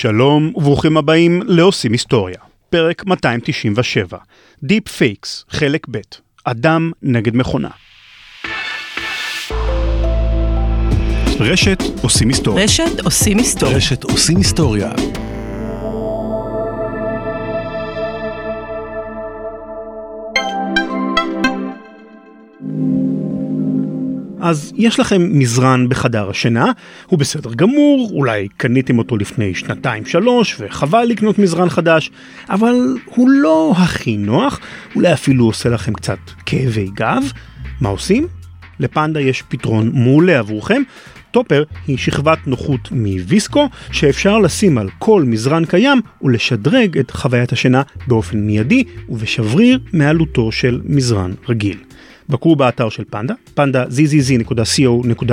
[0.00, 2.36] שלום וברוכים הבאים לעושים היסטוריה,
[2.70, 4.18] פרק 297,
[4.64, 5.98] Deep Fakes, חלק ב',
[6.44, 7.68] אדם נגד מכונה.
[11.40, 12.64] רשת עושים היסטוריה.
[12.64, 13.76] רשת עושים היסטוריה.
[13.76, 14.92] רשת עושים היסטוריה.
[24.40, 26.72] אז יש לכם מזרן בחדר השינה,
[27.06, 32.10] הוא בסדר גמור, אולי קניתם אותו לפני שנתיים שלוש וחבל לקנות מזרן חדש,
[32.50, 34.60] אבל הוא לא הכי נוח,
[34.96, 37.22] אולי אפילו עושה לכם קצת כאבי גב.
[37.80, 38.26] מה עושים?
[38.80, 40.82] לפנדה יש פתרון מעולה עבורכם.
[41.30, 47.82] טופר היא שכבת נוחות מוויסקו שאפשר לשים על כל מזרן קיים ולשדרג את חוויית השינה
[48.06, 51.76] באופן מיידי ובשבריר מעלותו של מזרן רגיל.
[52.30, 55.26] בקרו באתר של פנדה, פנדה zzz.co.il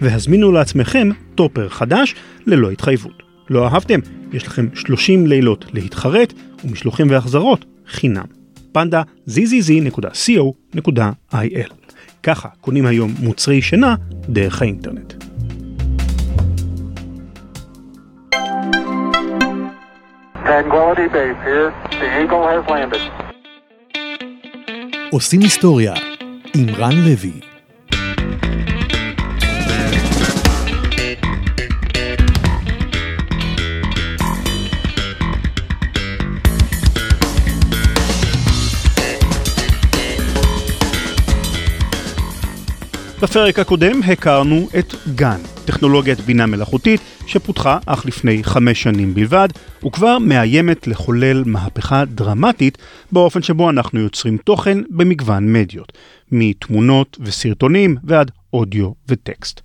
[0.00, 2.14] והזמינו לעצמכם טופר חדש
[2.46, 3.22] ללא התחייבות.
[3.50, 4.00] לא אהבתם?
[4.32, 6.32] יש לכם 30 לילות להתחרט
[6.64, 8.24] ומשלוחים והחזרות חינם.
[8.72, 10.44] פנדה zzz.co.il
[12.22, 13.94] ככה קונים היום מוצרי שינה
[14.28, 15.12] דרך האינטרנט.
[20.44, 21.68] Tranquility Base here.
[22.00, 23.33] The Eagle has landed.
[25.14, 25.94] עושים היסטוריה
[26.54, 27.32] עם רן לוי.
[43.22, 49.48] בפרק הקודם הכרנו את גן, טכנולוגיית בינה מלאכותית שפותחה אך לפני חמש שנים בלבד,
[49.86, 52.78] וכבר מאיימת לחולל מהפכה דרמטית
[53.12, 55.92] באופן שבו אנחנו יוצרים תוכן במגוון מדיות,
[56.32, 59.60] מתמונות וסרטונים ועד אודיו וטקסט.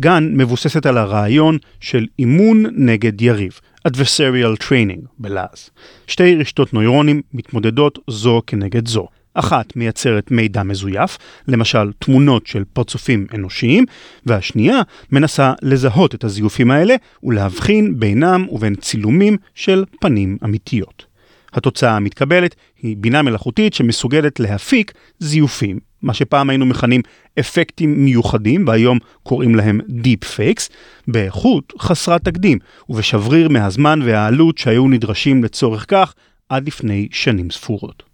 [0.00, 5.70] גן מבוססת על הרעיון של אימון נגד יריב, adversarial training בלעז.
[6.06, 9.08] שתי רשתות נוירונים מתמודדות זו כנגד זו.
[9.34, 13.84] אחת מייצרת מידע מזויף, למשל תמונות של פרצופים אנושיים,
[14.26, 14.80] והשנייה
[15.12, 21.12] מנסה לזהות את הזיופים האלה ולהבחין בינם ובין צילומים של פנים אמיתיות.
[21.52, 27.00] התוצאה המתקבלת היא בינה מלאכותית שמסוגלת להפיק זיופים, מה שפעם היינו מכנים
[27.40, 30.72] אפקטים מיוחדים והיום קוראים להם Deep Fakes,
[31.08, 36.14] באיכות חסרת תקדים ובשבריר מהזמן והעלות שהיו נדרשים לצורך כך
[36.48, 38.11] עד לפני שנים ספורות.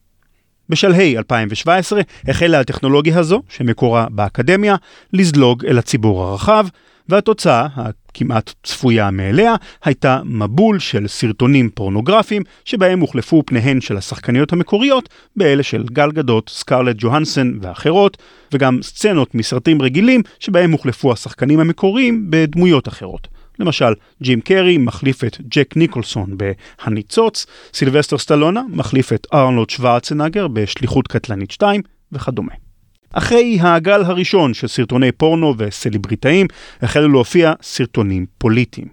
[0.68, 4.76] בשלהי 2017 החלה הטכנולוגיה הזו, שמקורה באקדמיה,
[5.12, 6.66] לזלוג אל הציבור הרחב,
[7.08, 15.08] והתוצאה, הכמעט צפויה מאליה, הייתה מבול של סרטונים פורנוגרפיים, שבהם הוחלפו פניהן של השחקניות המקוריות
[15.36, 18.16] באלה של גל גדות, סקרלט ג'והנסון ואחרות,
[18.54, 23.28] וגם סצנות מסרטים רגילים, שבהם הוחלפו השחקנים המקוריים בדמויות אחרות.
[23.58, 23.92] למשל,
[24.22, 31.50] ג'ים קרי מחליף את ג'ק ניקולסון ב"הניצוץ", סילבסטר סטלונה מחליף את ארנולד שוורצנגר בשליחות קטלנית
[31.50, 31.82] 2
[32.12, 32.52] וכדומה.
[33.12, 36.46] אחרי הגל הראשון של סרטוני פורנו וסלבריטאים,
[36.82, 38.88] החלו להופיע סרטונים פוליטיים.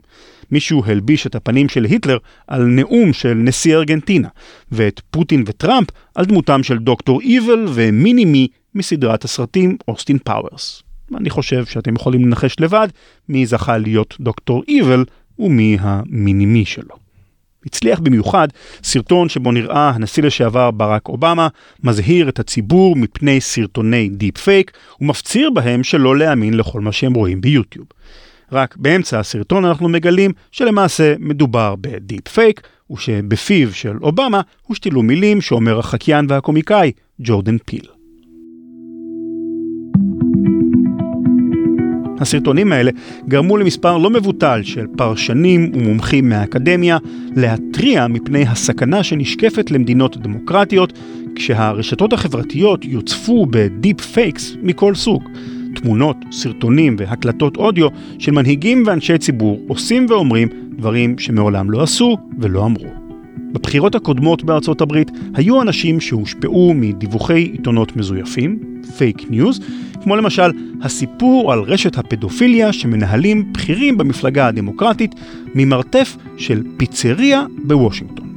[0.51, 4.27] מישהו הלביש את הפנים של היטלר על נאום של נשיא ארגנטינה,
[4.71, 10.84] ואת פוטין וטראמפ על דמותם של דוקטור איבל ומיני מי מסדרת הסרטים אוסטין פאוורס.
[11.17, 12.87] אני חושב שאתם יכולים לנחש לבד
[13.29, 15.05] מי זכה להיות דוקטור איבל
[15.39, 16.95] ומי המיני מי שלו.
[17.65, 18.47] הצליח במיוחד
[18.83, 21.47] סרטון שבו נראה הנשיא לשעבר ברק אובמה
[21.83, 24.71] מזהיר את הציבור מפני סרטוני דיפ פייק
[25.01, 27.85] ומפציר בהם שלא להאמין לכל מה שהם רואים ביוטיוב.
[28.51, 32.61] רק באמצע הסרטון אנחנו מגלים שלמעשה מדובר בדיפ פייק
[32.91, 37.94] ושבפיו של אובמה הושתלו מילים שאומר החקיין והקומיקאי ג'ורדן פיל.
[42.19, 42.91] הסרטונים האלה
[43.27, 46.97] גרמו למספר לא מבוטל של פרשנים ומומחים מהאקדמיה
[47.35, 50.93] להתריע מפני הסכנה שנשקפת למדינות דמוקרטיות
[51.35, 55.23] כשהרשתות החברתיות יוצפו בדיפ פייקס מכל סוג.
[55.75, 57.87] תמונות, סרטונים והקלטות אודיו
[58.19, 60.47] של מנהיגים ואנשי ציבור עושים ואומרים
[60.77, 62.87] דברים שמעולם לא עשו ולא אמרו.
[63.51, 68.59] בבחירות הקודמות בארצות הברית היו אנשים שהושפעו מדיווחי עיתונות מזויפים,
[68.97, 69.59] פייק ניוז,
[70.05, 75.15] כמו למשל הסיפור על רשת הפדופיליה שמנהלים בכירים במפלגה הדמוקרטית
[75.55, 78.33] ממרתף של פיצריה בוושינגטון.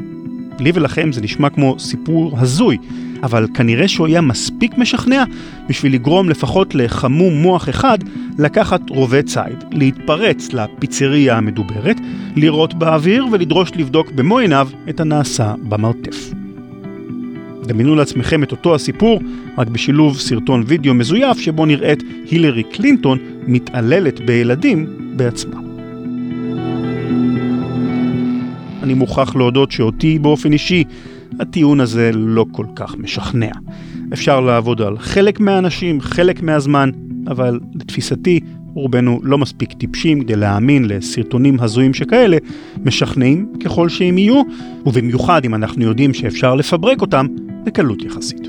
[0.61, 2.77] לי ולכם זה נשמע כמו סיפור הזוי,
[3.23, 5.25] אבל כנראה שהוא היה מספיק משכנע
[5.69, 7.99] בשביל לגרום לפחות לחמום מוח אחד
[8.39, 11.97] לקחת רובה ציד, להתפרץ לפיצריה המדוברת,
[12.37, 16.38] לירות באוויר ולדרוש לבדוק במו עיניו את הנעשה במרתף.
[17.69, 19.21] דמיינו לעצמכם את אותו הסיפור,
[19.59, 24.87] רק בשילוב סרטון וידאו מזויף שבו נראית הילרי קלינטון מתעללת בילדים
[25.17, 25.61] בעצמה.
[28.83, 30.85] אני מוכרח להודות שאותי באופן אישי,
[31.41, 33.51] הטיעון הזה לא כל כך משכנע.
[34.13, 36.91] אפשר לעבוד על חלק מהאנשים, חלק מהזמן,
[37.27, 38.41] אבל לתפיסתי,
[38.75, 42.37] רובנו לא מספיק טיפשים כדי להאמין לסרטונים הזויים שכאלה,
[42.85, 44.43] משכנעים ככל שהם יהיו,
[44.87, 47.27] ובמיוחד אם אנחנו יודעים שאפשר לפברק אותם
[47.65, 48.49] בקלות יחסית.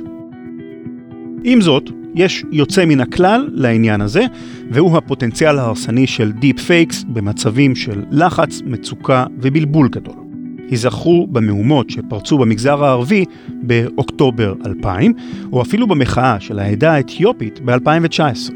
[1.43, 4.25] עם זאת, יש יוצא מן הכלל לעניין הזה,
[4.71, 10.15] והוא הפוטנציאל ההרסני של דיפ פייקס במצבים של לחץ, מצוקה ובלבול גדול.
[10.69, 13.25] היזכרו במהומות שפרצו במגזר הערבי
[13.61, 15.13] באוקטובר 2000,
[15.51, 18.53] או אפילו במחאה של העדה האתיופית ב-2019.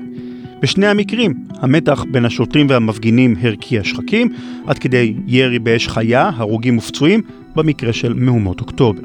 [0.62, 4.34] בשני המקרים, המתח בין השוטרים והמפגינים הרקיע שחקים,
[4.68, 7.22] עד כדי ירי באש חיה, הרוגים ופצועים,
[7.56, 9.02] במקרה של מהומות אוקטובר.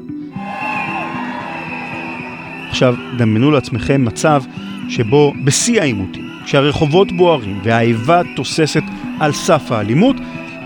[2.69, 4.43] עכשיו, דמיינו לעצמכם מצב
[4.89, 8.83] שבו בשיא העימותים, כשהרחובות בוערים והאיבה תוססת
[9.19, 10.15] על סף האלימות,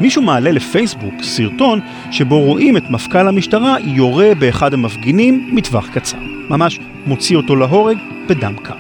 [0.02, 1.80] מישהו מעלה לפייסבוק סרטון
[2.12, 6.18] שבו רואים את מפכ"ל המשטרה יורה באחד המפגינים מטווח קצר.
[6.50, 7.98] ממש מוציא אותו להורג
[8.30, 8.76] בדם קר.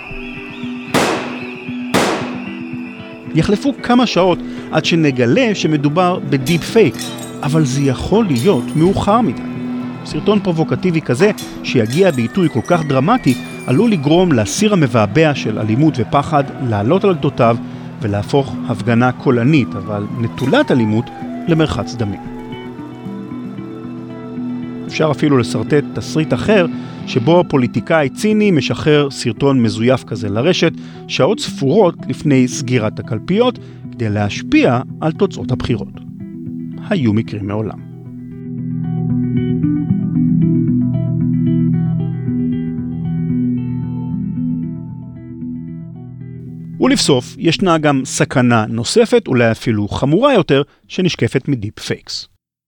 [3.35, 4.39] יחלפו כמה שעות
[4.71, 6.95] עד שנגלה שמדובר בדיפ פייק,
[7.43, 9.52] אבל זה יכול להיות מאוחר מדי.
[10.05, 11.31] סרטון פרובוקטיבי כזה,
[11.63, 13.33] שיגיע בעיתוי כל כך דרמטי,
[13.67, 17.57] עלול לגרום לסיר המבעבע של אלימות ופחד לעלות על גדותיו
[18.01, 21.05] ולהפוך הפגנה קולנית, אבל נטולת אלימות,
[21.47, 22.19] למרחץ דמים.
[24.87, 26.65] אפשר אפילו לשרטט תסריט אחר,
[27.07, 30.73] שבו פוליטיקאי ציני משחרר סרטון מזויף כזה לרשת,
[31.07, 33.59] שעות ספורות לפני סגירת הקלפיות,
[33.91, 35.93] כדי להשפיע על תוצאות הבחירות.
[36.89, 37.92] היו מקרים מעולם.
[46.83, 52.27] ולבסוף, ישנה גם סכנה נוספת, אולי אפילו חמורה יותר, שנשקפת מדיפ פייקס.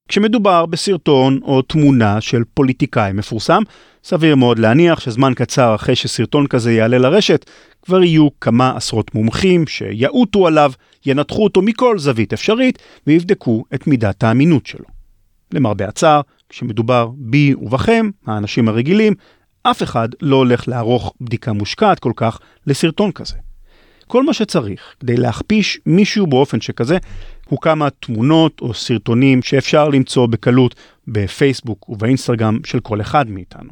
[0.10, 3.64] כשמדובר בסרטון או תמונה של פוליטיקאי מפורסם,
[4.04, 7.50] סביר מאוד להניח שזמן קצר אחרי שסרטון כזה יעלה לרשת,
[7.82, 10.72] כבר יהיו כמה עשרות מומחים שיעוטו עליו,
[11.06, 14.86] ינתחו אותו מכל זווית אפשרית ויבדקו את מידת האמינות שלו.
[15.54, 19.14] למרבה הצער, כשמדובר בי ובכם, האנשים הרגילים,
[19.64, 23.45] אף אחד לא הולך לערוך בדיקה מושקעת כל כך לסרטון כזה.
[24.08, 26.98] כל מה שצריך כדי להכפיש מישהו באופן שכזה,
[27.50, 30.76] הוא כמה תמונות או סרטונים שאפשר למצוא בקלות
[31.08, 33.70] בפייסבוק ובאינסטגרם של כל אחד מאיתנו.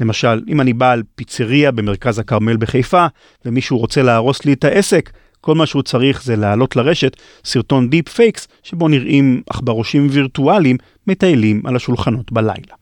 [0.00, 3.06] למשל, אם אני בעל פיצריה במרכז הכרמל בחיפה,
[3.44, 5.10] ומישהו רוצה להרוס לי את העסק,
[5.40, 10.76] כל מה שהוא צריך זה להעלות לרשת סרטון דיפ פייקס, שבו נראים עכברושים וירטואליים
[11.06, 12.74] מטיילים על השולחנות בלילה.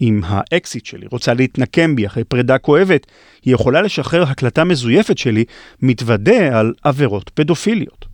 [0.00, 3.06] אם האקסית שלי רוצה להתנקם בי אחרי פרידה כואבת,
[3.44, 5.44] היא יכולה לשחרר הקלטה מזויפת שלי
[5.82, 8.04] מתוודה על עבירות פדופיליות.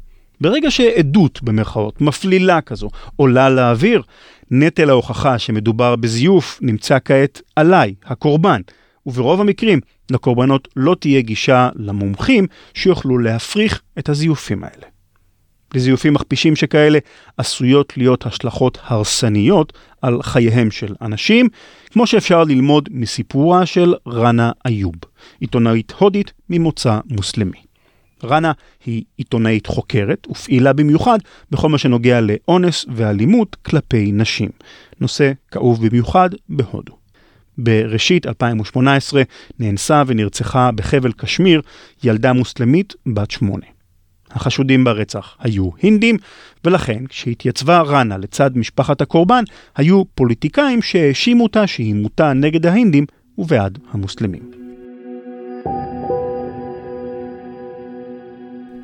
[0.41, 4.03] ברגע שעדות, במרכאות, מפלילה כזו, עולה לאוויר,
[4.51, 8.61] נטל ההוכחה שמדובר בזיוף נמצא כעת עליי, הקורבן,
[9.07, 9.81] וברוב המקרים
[10.11, 14.87] לקורבנות לא תהיה גישה למומחים שיוכלו להפריך את הזיופים האלה.
[15.75, 16.99] לזיופים מכפישים שכאלה
[17.37, 19.73] עשויות להיות השלכות הרסניות
[20.03, 21.49] על חייהם של אנשים,
[21.91, 24.95] כמו שאפשר ללמוד מסיפורה של רנה איוב,
[25.41, 27.63] עיתונאית הודית ממוצא מוסלמי.
[28.25, 28.53] רנה
[28.87, 31.19] היא עיתונאית חוקרת ופעילה במיוחד
[31.51, 34.51] בכל מה שנוגע לאונס ואלימות כלפי נשים,
[35.01, 37.01] נושא כאוב במיוחד בהודו.
[37.59, 39.23] בראשית 2018
[39.59, 41.63] נאנסה ונרצחה בחבל קשמיר
[42.05, 43.67] ילדה מוסלמית בת שמונה.
[44.31, 46.17] החשודים ברצח היו הינדים,
[46.65, 49.45] ולכן כשהתייצבה רנה לצד משפחת הקורבן,
[49.77, 53.07] היו פוליטיקאים שהאשימו אותה שהיא מוטה נגד ההינדים
[53.39, 54.51] ובעד המוסלמים.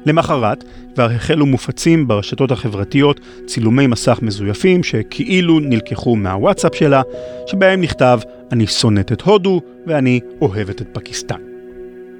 [0.06, 7.02] למחרת כבר החלו מופצים ברשתות החברתיות צילומי מסך מזויפים שכאילו נלקחו מהוואטסאפ שלה,
[7.46, 8.18] שבהם נכתב
[8.52, 11.40] אני שונאת את הודו ואני אוהבת את פקיסטן.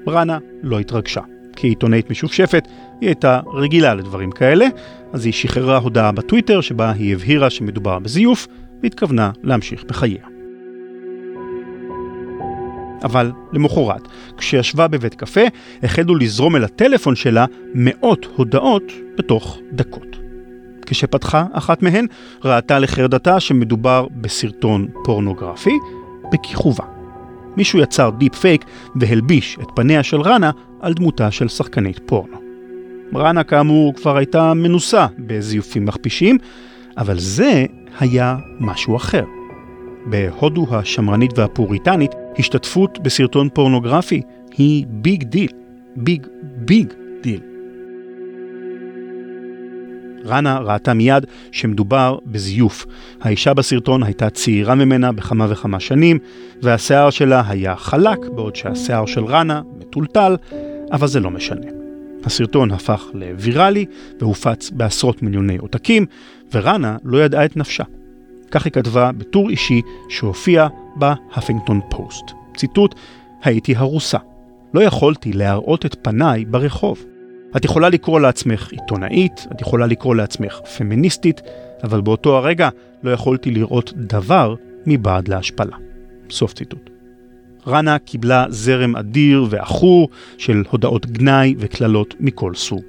[0.07, 1.21] רנה לא התרגשה.
[1.57, 2.67] כעיתונאית משופשפת,
[3.01, 4.65] היא הייתה רגילה לדברים כאלה,
[5.13, 8.47] אז היא שחררה הודעה בטוויטר שבה היא הבהירה שמדובר בזיוף,
[8.83, 10.25] והתכוונה להמשיך בחייה.
[13.03, 15.41] אבל למחרת, כשישבה בבית קפה,
[15.83, 20.15] החלו לזרום אל הטלפון שלה מאות הודעות בתוך דקות.
[20.85, 22.05] כשפתחה אחת מהן,
[22.45, 25.73] ראתה לחרדתה שמדובר בסרטון פורנוגרפי
[26.33, 26.96] בכיכובה.
[27.57, 32.37] מישהו יצר דיפ פייק והלביש את פניה של רנה על דמותה של שחקנית פורנו.
[33.15, 36.37] רנה כאמור כבר הייתה מנוסה בזיופים מכפישים,
[36.97, 37.65] אבל זה
[37.99, 39.23] היה משהו אחר.
[40.05, 44.21] בהודו השמרנית והפוריטנית, השתתפות בסרטון פורנוגרפי
[44.57, 45.51] היא big deal.
[45.95, 47.56] Big big deal.
[50.27, 52.85] רנה ראתה מיד שמדובר בזיוף.
[53.21, 56.19] האישה בסרטון הייתה צעירה ממנה בכמה וכמה שנים,
[56.61, 60.35] והשיער שלה היה חלק, בעוד שהשיער של רנה מתולתל,
[60.91, 61.67] אבל זה לא משנה.
[62.25, 63.85] הסרטון הפך לוויראלי
[64.19, 66.05] והופץ בעשרות מיליוני עותקים,
[66.53, 67.83] ורנה לא ידעה את נפשה.
[68.51, 72.25] כך היא כתבה בטור אישי שהופיע בהפינגטון פוסט.
[72.55, 72.95] ציטוט,
[73.43, 74.17] הייתי הרוסה.
[74.73, 77.05] לא יכולתי להראות את פניי ברחוב.
[77.55, 81.41] את יכולה לקרוא לעצמך עיתונאית, את יכולה לקרוא לעצמך פמיניסטית,
[81.83, 82.69] אבל באותו הרגע
[83.03, 85.77] לא יכולתי לראות דבר מבעד להשפלה.
[86.29, 86.89] סוף ציטוט.
[87.67, 92.81] רנה קיבלה זרם אדיר ועכור של הודעות גנאי וקללות מכל סוג.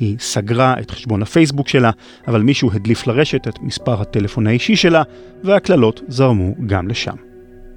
[0.00, 1.90] היא סגרה את חשבון הפייסבוק שלה,
[2.28, 5.02] אבל מישהו הדליף לרשת את מספר הטלפון האישי שלה,
[5.44, 7.29] והקללות זרמו גם לשם.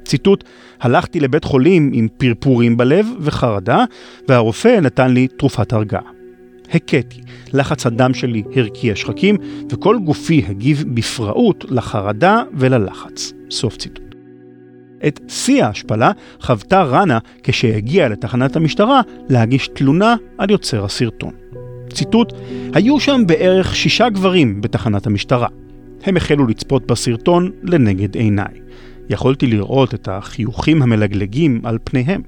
[0.05, 0.43] ציטוט,
[0.81, 3.83] הלכתי לבית חולים עם פרפורים בלב וחרדה,
[4.27, 6.01] והרופא נתן לי תרופת הרגעה.
[6.73, 7.21] הכיתי,
[7.53, 9.35] לחץ הדם שלי הרקיע שחקים,
[9.71, 13.33] וכל גופי הגיב בפראות לחרדה וללחץ.
[13.51, 14.03] סוף ציטוט.
[15.07, 21.31] את שיא ההשפלה חוותה רנה כשהגיעה לתחנת המשטרה להגיש תלונה על יוצר הסרטון.
[21.93, 22.33] ציטוט,
[22.73, 25.47] היו שם בערך שישה גברים בתחנת המשטרה.
[26.03, 28.61] הם החלו לצפות בסרטון לנגד עיניי.
[29.09, 32.21] יכולתי לראות את החיוכים המלגלגים על פניהם.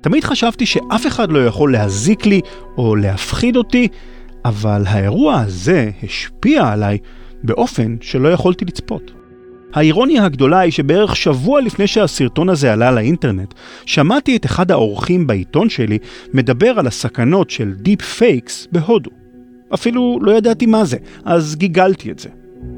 [0.00, 2.40] תמיד חשבתי שאף אחד לא יכול להזיק לי
[2.78, 3.88] או להפחיד אותי,
[4.44, 6.98] אבל האירוע הזה השפיע עליי
[7.44, 9.12] באופן שלא יכולתי לצפות.
[9.72, 13.54] האירוניה הגדולה היא שבערך שבוע לפני שהסרטון הזה עלה לאינטרנט,
[13.86, 15.98] שמעתי את אחד העורכים בעיתון שלי
[16.32, 19.10] מדבר על הסכנות של דיפ פייקס בהודו.
[19.74, 22.28] אפילו לא ידעתי מה זה, אז גיגלתי את זה.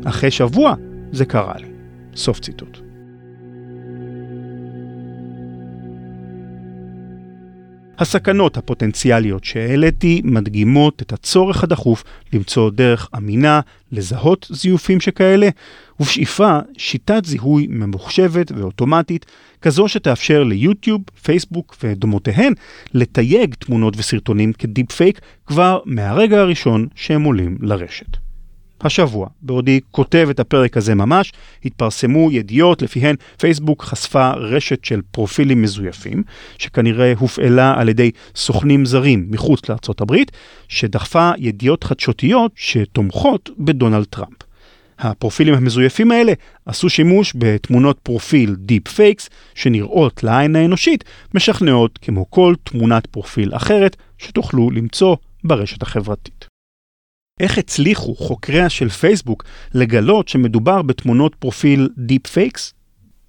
[0.05, 0.75] אחרי שבוע
[1.13, 1.67] זה קרה לי.
[2.17, 2.82] סוף ציטוט.
[8.03, 13.61] הסכנות הפוטנציאליות שהעליתי מדגימות את הצורך הדחוף למצוא דרך אמינה
[13.93, 15.49] לזהות זיופים שכאלה,
[16.01, 19.27] ובשאיפה שיטת זיהוי ממוחשבת ואוטומטית
[19.61, 22.53] כזו שתאפשר ליוטיוב, פייסבוק ודומותיהן
[22.95, 28.32] לתייג תמונות וסרטונים כדיפ פייק כבר מהרגע הראשון שהם עולים לרשת.
[28.85, 31.33] השבוע, בעודי כותב את הפרק הזה ממש,
[31.65, 36.23] התפרסמו ידיעות לפיהן פייסבוק חשפה רשת של פרופילים מזויפים,
[36.59, 40.33] שכנראה הופעלה על ידי סוכנים זרים מחוץ לארצות הברית,
[40.69, 44.37] שדחפה ידיעות חדשותיות שתומכות בדונלד טראמפ.
[44.99, 46.33] הפרופילים המזויפים האלה
[46.67, 53.97] עשו שימוש בתמונות פרופיל דיפ פייקס שנראות לעין האנושית משכנעות כמו כל תמונת פרופיל אחרת
[54.19, 56.52] שתוכלו למצוא ברשת החברתית.
[57.41, 62.75] איך הצליחו חוקריה של פייסבוק לגלות שמדובר בתמונות פרופיל דיפ פייקס?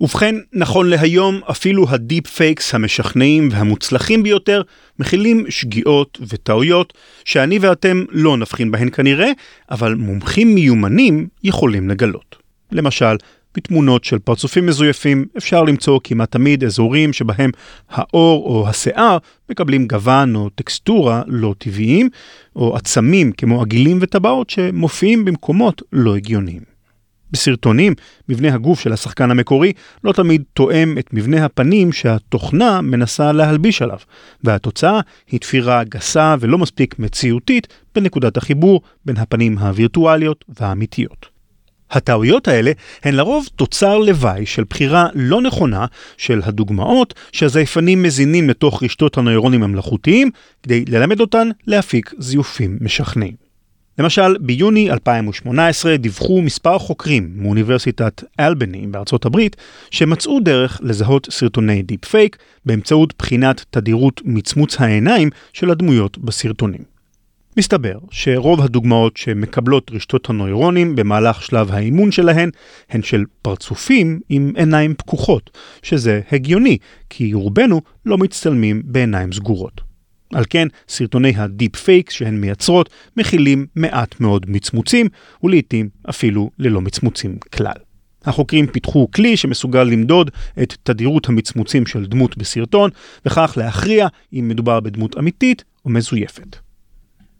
[0.01, 4.61] ובכן, נכון להיום, אפילו הדיפ פייקס המשכנעים והמוצלחים ביותר
[4.99, 6.93] מכילים שגיאות וטעויות
[7.25, 9.31] שאני ואתם לא נבחין בהן כנראה,
[9.71, 12.35] אבל מומחים מיומנים יכולים לגלות.
[12.71, 13.15] למשל,
[13.55, 17.49] בתמונות של פרצופים מזויפים אפשר למצוא כמעט תמיד אזורים שבהם
[17.89, 19.17] האור או השיער
[19.49, 22.09] מקבלים גוון או טקסטורה לא טבעיים,
[22.55, 26.73] או עצמים כמו עגילים וטבעות שמופיעים במקומות לא הגיוניים.
[27.31, 27.93] בסרטונים,
[28.29, 33.97] מבנה הגוף של השחקן המקורי לא תמיד תואם את מבנה הפנים שהתוכנה מנסה להלביש עליו,
[34.43, 34.99] והתוצאה
[35.31, 41.32] היא תפירה גסה ולא מספיק מציאותית בנקודת החיבור בין הפנים הווירטואליות והאמיתיות.
[41.91, 42.71] הטעויות האלה
[43.03, 45.85] הן לרוב תוצר לוואי של בחירה לא נכונה
[46.17, 50.31] של הדוגמאות שהזייפנים מזינים לתוך רשתות הנוירונים המלאכותיים
[50.63, 53.43] כדי ללמד אותן להפיק זיופים משכנעים.
[53.99, 59.55] למשל, ביוני 2018 דיווחו מספר חוקרים מאוניברסיטת אלבני בארצות הברית
[59.91, 66.92] שמצאו דרך לזהות סרטוני דיפ פייק באמצעות בחינת תדירות מצמוץ העיניים של הדמויות בסרטונים.
[67.57, 72.49] מסתבר שרוב הדוגמאות שמקבלות רשתות הנוירונים במהלך שלב האימון שלהן
[72.89, 75.49] הן של פרצופים עם עיניים פקוחות,
[75.81, 76.77] שזה הגיוני,
[77.09, 79.81] כי רובנו לא מצטלמים בעיניים סגורות.
[80.33, 85.07] על כן, סרטוני הדיפ פייק שהן מייצרות מכילים מעט מאוד מצמוצים,
[85.43, 87.75] ולעיתים אפילו ללא מצמוצים כלל.
[88.25, 90.31] החוקרים פיתחו כלי שמסוגל למדוד
[90.61, 92.89] את תדירות המצמוצים של דמות בסרטון,
[93.25, 96.57] וכך להכריע אם מדובר בדמות אמיתית או מזויפת.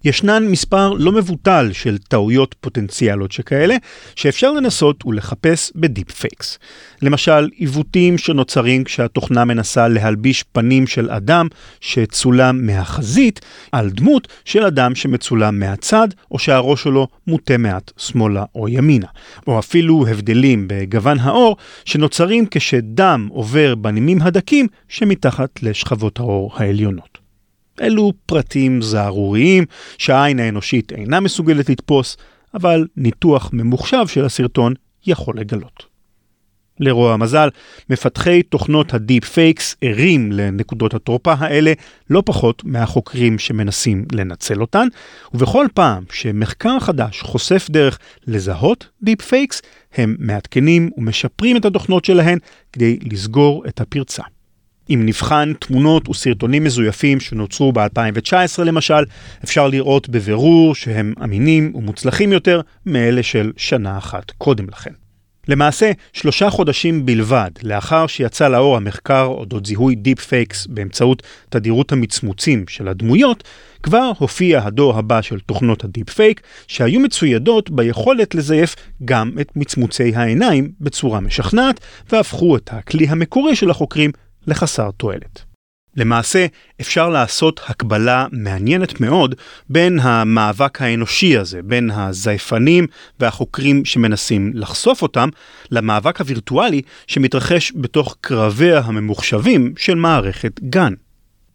[0.06, 3.76] ישנן מספר לא מבוטל של טעויות פוטנציאליות שכאלה,
[4.16, 6.60] שאפשר לנסות ולחפש ב deep fakes.
[7.02, 11.48] למשל, עיוותים שנוצרים כשהתוכנה מנסה להלביש פנים של אדם
[11.82, 13.42] שצולם מהחזית
[13.72, 19.08] על דמות של אדם שמצולם מהצד, או שהראש שלו מוטה מעט שמאלה או ימינה.
[19.48, 27.23] או אפילו הבדלים בגוון העור שנוצרים כשדם עובר בנימים הדקים שמתחת לשכבות העור העליונות.
[27.82, 29.66] אלו פרטים זערוריים
[29.98, 32.18] שהעין האנושית אינה מסוגלת לתפוס,
[32.54, 34.74] אבל ניתוח ממוחשב של הסרטון
[35.06, 35.94] יכול לגלות.
[36.80, 37.50] לרוע המזל,
[37.90, 41.74] מפתחי תוכנות ה deep fakes ערים לנקודות התורפה האלה
[42.10, 44.88] לא פחות מהחוקרים שמנסים לנצל אותן,
[45.34, 49.62] ובכל פעם שמחקר חדש חושף דרך לזהות deep fakes,
[49.94, 52.38] הם מעדכנים ומשפרים את התוכנות שלהן
[52.74, 54.24] כדי לסגור את הפרצה.
[54.90, 59.04] אם נבחן תמונות וסרטונים מזויפים שנוצרו ב-2019 למשל,
[59.44, 64.92] אפשר לראות בבירור שהם אמינים ומוצלחים יותר מאלה של שנה אחת קודם לכן.
[65.48, 72.66] למעשה, שלושה חודשים בלבד לאחר שיצא לאור המחקר אודות זיהוי deep fakes באמצעות תדירות המצמוצים
[72.68, 73.44] של הדמויות,
[73.84, 78.76] כבר הופיע הדור הבא של תוכנות הדיפ פייק, שהיו מצוידות ביכולת לזייף
[79.06, 81.80] גם את מצמוצי העיניים בצורה משכנעת,
[82.12, 84.12] והפכו את הכלי המקורי של החוקרים
[84.48, 85.44] לחסר תועלת.
[85.96, 86.46] למעשה,
[86.82, 89.36] אפשר לעשות הקבלה מעניינת מאוד
[89.70, 92.88] בין המאבק האנושי הזה, בין הזייפנים
[93.20, 95.30] והחוקרים שמנסים לחשוף אותם,
[95.72, 100.94] למאבק הווירטואלי שמתרחש בתוך קרביה הממוחשבים של מערכת גן.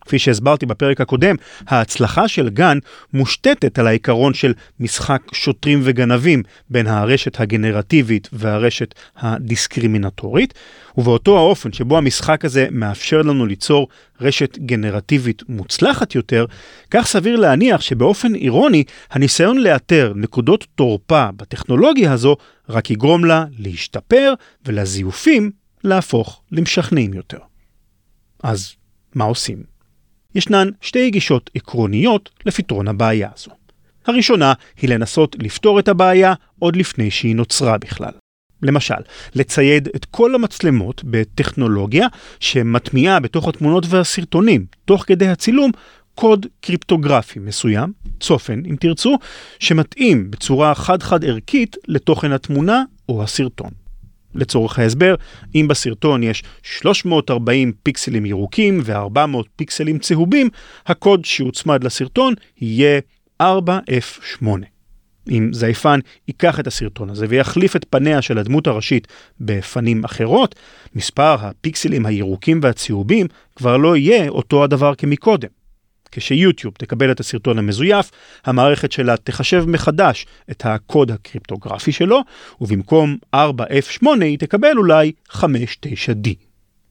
[0.09, 1.37] כפי שהסברתי בפרק הקודם,
[1.67, 2.79] ההצלחה של גן
[3.13, 10.55] מושתתת על העיקרון של משחק שוטרים וגנבים בין הרשת הגנרטיבית והרשת הדיסקרימינטורית,
[10.99, 13.89] ובאותו האופן שבו המשחק הזה מאפשר לנו ליצור
[14.21, 16.47] רשת גנרטיבית מוצלחת יותר,
[16.91, 22.37] כך סביר להניח שבאופן אירוני, הניסיון לאתר נקודות תורפה בטכנולוגיה הזו
[22.69, 24.35] רק יגרום לה להשתפר
[24.67, 25.51] ולזיופים
[25.85, 27.39] להפוך למשכנעים יותר.
[28.43, 28.75] אז
[29.15, 29.78] מה עושים?
[30.35, 33.51] ישנן שתי גישות עקרוניות לפתרון הבעיה הזו.
[34.07, 38.13] הראשונה היא לנסות לפתור את הבעיה עוד לפני שהיא נוצרה בכלל.
[38.63, 38.95] למשל,
[39.35, 42.07] לצייד את כל המצלמות בטכנולוגיה
[42.41, 45.71] שמטמיעה בתוך התמונות והסרטונים, תוך כדי הצילום,
[46.15, 49.19] קוד קריפטוגרפי מסוים, צופן אם תרצו,
[49.59, 53.71] שמתאים בצורה חד-חד ערכית לתוכן התמונה או הסרטון.
[54.35, 55.15] לצורך ההסבר,
[55.55, 60.49] אם בסרטון יש 340 פיקסלים ירוקים ו-400 פיקסלים צהובים,
[60.87, 63.01] הקוד שהוצמד לסרטון יהיה
[63.43, 64.47] 4F8.
[65.31, 69.09] אם זייפן ייקח את הסרטון הזה ויחליף את פניה של הדמות הראשית
[69.41, 70.55] בפנים אחרות,
[70.95, 73.27] מספר הפיקסלים הירוקים והצהובים
[73.57, 75.49] כבר לא יהיה אותו הדבר כמקודם.
[76.13, 78.11] כשיוטיוב תקבל את הסרטון המזויף,
[78.45, 82.21] המערכת שלה תחשב מחדש את הקוד הקריפטוגרפי שלו,
[82.61, 86.29] ובמקום 4F8 היא תקבל אולי 5-9D.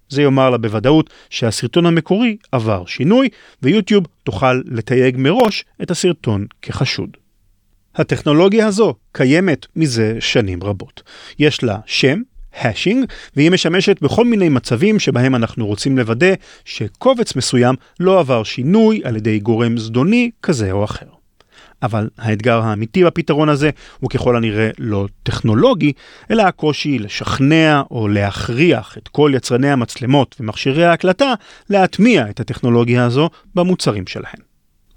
[0.09, 3.29] זה יאמר לה בוודאות שהסרטון המקורי עבר שינוי,
[3.61, 7.09] ויוטיוב תוכל לתייג מראש את הסרטון כחשוד.
[7.95, 11.03] הטכנולוגיה הזו קיימת מזה שנים רבות.
[11.39, 12.21] יש לה שם,
[12.61, 16.33] השינג, והיא משמשת בכל מיני מצבים שבהם אנחנו רוצים לוודא
[16.65, 21.05] שקובץ מסוים לא עבר שינוי על ידי גורם זדוני כזה או אחר.
[21.83, 25.93] אבל האתגר האמיתי בפתרון הזה הוא ככל הנראה לא טכנולוגי,
[26.31, 31.33] אלא הקושי לשכנע או להכריח את כל יצרני המצלמות ומכשירי ההקלטה
[31.69, 34.46] להטמיע את הטכנולוגיה הזו במוצרים שלהם.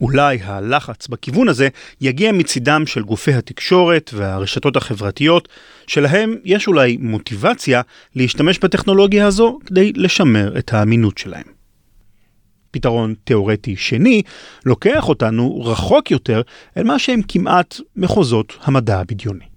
[0.00, 1.68] אולי הלחץ בכיוון הזה
[2.00, 5.48] יגיע מצידם של גופי התקשורת והרשתות החברתיות,
[5.86, 7.80] שלהם יש אולי מוטיבציה
[8.16, 11.60] להשתמש בטכנולוגיה הזו כדי לשמר את האמינות שלהם.
[12.70, 14.22] פתרון תאורטי שני
[14.66, 16.42] לוקח אותנו רחוק יותר
[16.76, 19.49] אל מה שהם כמעט מחוזות המדע הבדיוני.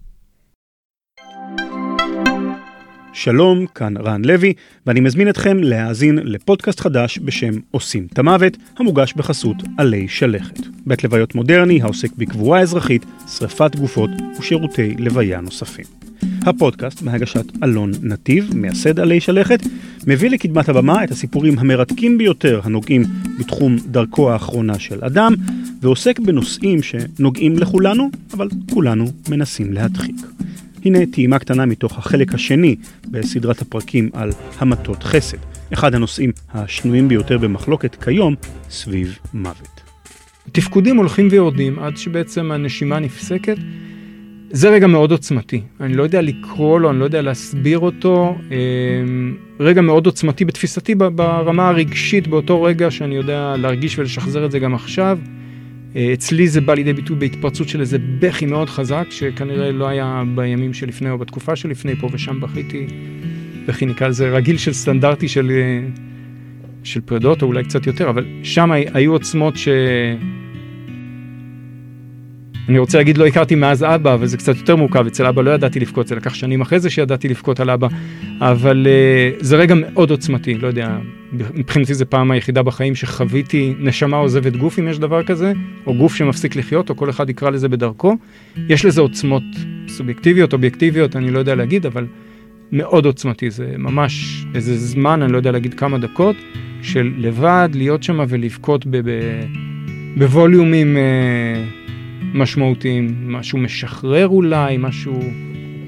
[3.14, 4.54] שלום, כאן רן לוי,
[4.88, 10.60] ואני מזמין אתכם להאזין לפודקאסט חדש בשם עושים את המוות, המוגש בחסות עלי שלכת.
[10.86, 13.06] בית לוויות מודרני העוסק בקבורה אזרחית,
[13.38, 15.86] שרפת גופות ושירותי לוויה נוספים.
[16.46, 19.60] הפודקאסט, בהגשת אלון נתיב, מייסד עלי שלכת,
[20.08, 23.04] מביא לקדמת הבמה את הסיפורים המרתקים ביותר הנוגעים
[23.40, 25.34] בתחום דרכו האחרונה של אדם,
[25.82, 30.16] ועוסק בנושאים שנוגעים לכולנו, אבל כולנו מנסים להדחיק.
[30.86, 32.76] הנה טעימה קטנה מתוך החלק השני
[33.12, 35.38] בסדרת הפרקים על המתות חסד,
[35.74, 38.36] אחד הנושאים השנויים ביותר במחלוקת כיום
[38.70, 39.82] סביב מוות.
[40.52, 43.58] תפקודים הולכים ויורדים עד שבעצם הנשימה נפסקת.
[44.52, 49.36] זה רגע מאוד עוצמתי, אני לא יודע לקרוא לו, אני לא יודע להסביר אותו, אמ,
[49.60, 54.76] רגע מאוד עוצמתי בתפיסתי ברמה הרגשית באותו רגע שאני יודע להרגיש ולשחזר את זה גם
[54.76, 55.20] עכשיו.
[55.96, 60.24] אה, אצלי זה בא לידי ביטוי בהתפרצות של איזה בכי מאוד חזק, שכנראה לא היה
[60.36, 62.88] בימים שלפני או בתקופה שלפני, פה ושם בכיתי,
[63.68, 65.88] בכי נקרא לזה רגיל של סטנדרטי של, אה,
[66.84, 69.68] של פרדות, או אולי קצת יותר, אבל שם היו עוצמות ש...
[72.70, 75.52] אני רוצה להגיד לא הכרתי מאז אבא, אבל זה קצת יותר מורכב, אצל אבא לא
[75.52, 77.88] ידעתי לבכות, זה לקח שנים אחרי זה שידעתי לבכות על אבא,
[78.40, 80.98] אבל uh, זה רגע מאוד עוצמתי, לא יודע,
[81.34, 85.54] מבחינתי זה פעם היחידה בחיים שחוויתי נשמה עוזבת גוף, אם יש דבר כזה,
[85.86, 88.18] או גוף שמפסיק לחיות, או כל אחד יקרא לזה בדרכו.
[88.70, 89.44] יש לזה עוצמות
[89.88, 92.06] סובייקטיביות, אובייקטיביות, אני לא יודע להגיד, אבל
[92.72, 96.36] מאוד עוצמתי, זה ממש איזה זמן, אני לא יודע להגיד כמה דקות,
[96.82, 98.86] של לבד להיות שם ולבכות
[100.18, 101.83] בווליומים אה,
[102.34, 105.20] משמעותיים, משהו משחרר אולי, משהו,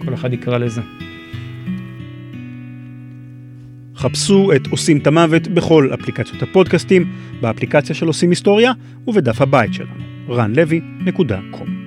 [0.05, 0.81] כל אחד יקרא לזה.
[3.95, 8.71] חפשו את עושים את המוות בכל אפליקציות הפודקאסטים, באפליקציה של עושים היסטוריה
[9.07, 11.84] ובדף הבית שלנו, ranlevy.com.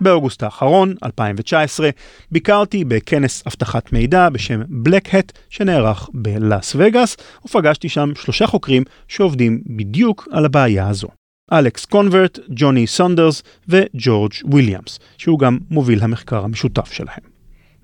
[0.00, 1.90] באוגוסט האחרון, 2019,
[2.32, 9.60] ביקרתי בכנס אבטחת מידע בשם Black Hat שנערך בלאס וגאס, ופגשתי שם שלושה חוקרים שעובדים
[9.66, 11.08] בדיוק על הבעיה הזו.
[11.52, 17.30] אלכס קומרפורד, ג'וני סונדרס וג'ורג' וויליאמס, שהוא גם מוביל המחקר המשותף שלהם.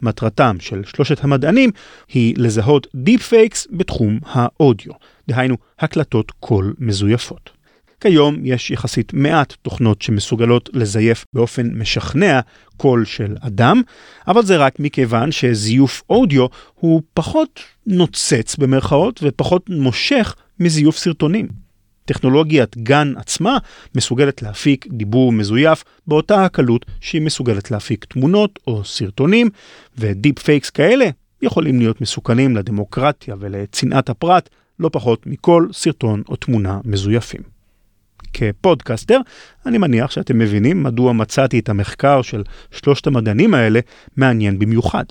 [0.03, 1.71] מטרתם של שלושת המדענים
[2.09, 4.93] היא לזהות deep fakes בתחום האודיו,
[5.29, 7.56] דהיינו הקלטות קול מזויפות.
[8.01, 12.41] כיום יש יחסית מעט תוכנות שמסוגלות לזייף באופן משכנע
[12.77, 13.83] קול של אדם,
[14.29, 21.49] אבל זה רק מכיוון שזיוף אודיו הוא פחות נוצץ במרכאות ופחות מושך מזיוף סרטונים.
[22.05, 23.59] טכנולוגיית GAN עצמה
[23.95, 29.51] מסוגלת להפיק דיבור מזויף באותה הקלות שהיא מסוגלת להפיק תמונות או סרטונים,
[29.99, 31.07] ו deep fakes כאלה
[31.43, 37.56] יכולים להיות מסוכנים לדמוקרטיה ולצנעת הפרט לא פחות מכל סרטון או תמונה מזויפים.
[38.37, 39.20] כפודקאסטר,
[39.66, 43.81] אני מניח שאתם מבינים מדוע מצאתי את המחקר של שלושת המדענים האלה
[44.16, 45.05] מעניין במיוחד.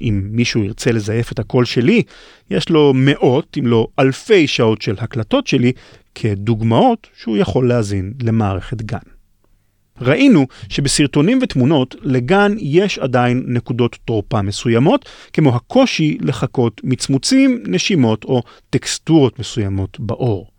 [0.00, 2.02] אם מישהו ירצה לזייף את הקול שלי,
[2.50, 5.72] יש לו מאות, אם לא אלפי שעות של הקלטות שלי,
[6.14, 8.98] כדוגמאות שהוא יכול להזין למערכת גן.
[10.00, 18.42] ראינו שבסרטונים ותמונות לגן יש עדיין נקודות תורפה מסוימות, כמו הקושי לחכות מצמוצים, נשימות או
[18.70, 20.49] טקסטורות מסוימות באור.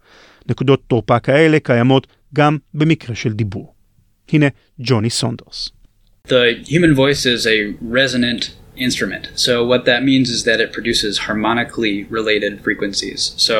[0.49, 3.75] נקודות תורפה כאלה קיימות גם במקרה של דיבור.
[4.33, 4.47] הנה
[4.81, 5.71] ג'וני סונדרס.
[6.29, 9.31] The human voice is a resonant instrument.
[9.37, 13.21] So what that means is that it produces harmonically related frequencies.
[13.37, 13.57] So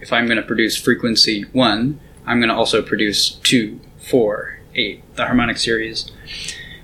[0.00, 5.16] if I'm going to produce frequency 1, I'm going to also produce 2, 4, 8,
[5.16, 6.10] the harmonic series.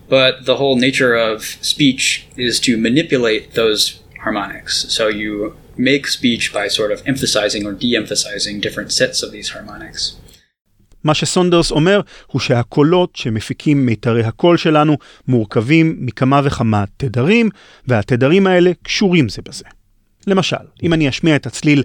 [0.09, 4.75] But the whole nature of speech is to manipulate those harmonics.
[4.97, 10.16] So you make speech by sort of emphasizing or de-emphasizing different sets of these harmonics.
[11.04, 17.50] מה שסונדרס אומר הוא שהקולות שמפיקים מיתרי הקול שלנו מורכבים מכמה וכמה תדרים,
[17.88, 19.66] והתדרים האלה קשורים זה בזה.
[20.28, 21.84] למשל, אם אני אשמיע את הצליל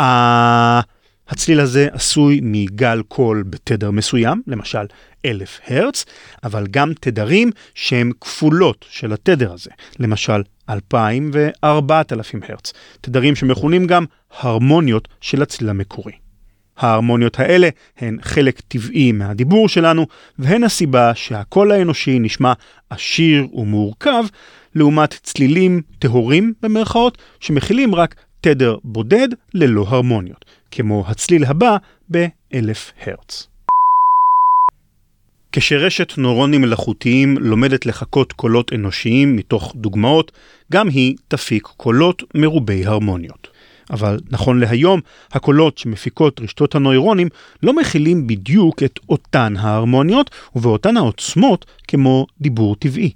[0.00, 0.80] אה...
[1.28, 4.86] הצליל הזה עשוי מגל קול בתדר מסוים, למשל
[5.24, 6.04] אלף הרץ,
[6.44, 14.04] אבל גם תדרים שהם כפולות של התדר הזה, למשל 2,000 ו-4,000 הרץ, תדרים שמכונים גם
[14.40, 16.12] הרמוניות של הצליל המקורי.
[16.76, 20.06] ההרמוניות האלה הן חלק טבעי מהדיבור שלנו,
[20.38, 22.52] והן הסיבה שהקול האנושי נשמע
[22.90, 24.24] עשיר ומורכב,
[24.74, 31.76] לעומת צלילים טהורים במרכאות, שמכילים רק תדר בודד ללא הרמוניות, כמו הצליל הבא
[32.10, 33.51] ב-1000 הרץ.
[35.52, 40.32] כשרשת נוירונים מלאכותיים לומדת לחקות קולות אנושיים מתוך דוגמאות,
[40.72, 43.48] גם היא תפיק קולות מרובי הרמוניות.
[43.90, 45.00] אבל נכון להיום,
[45.32, 47.28] הקולות שמפיקות רשתות הנוירונים
[47.62, 53.12] לא מכילים בדיוק את אותן ההרמוניות ובאותן העוצמות כמו דיבור טבעי.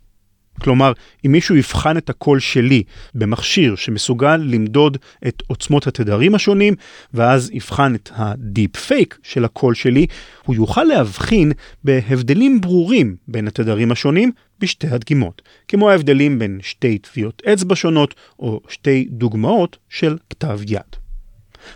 [0.61, 0.93] כלומר,
[1.27, 2.83] אם מישהו יבחן את הקול שלי
[3.15, 4.97] במכשיר שמסוגל למדוד
[5.29, 6.75] את עוצמות התדרים השונים,
[7.15, 10.07] ואז יבחן את ה deep fake של הקול שלי,
[10.45, 11.53] הוא יוכל להבחין
[11.85, 18.61] בהבדלים ברורים בין התדרים השונים בשתי הדגימות, כמו ההבדלים בין שתי טביעות אצבע שונות או
[18.69, 21.06] שתי דוגמאות של כתב יד.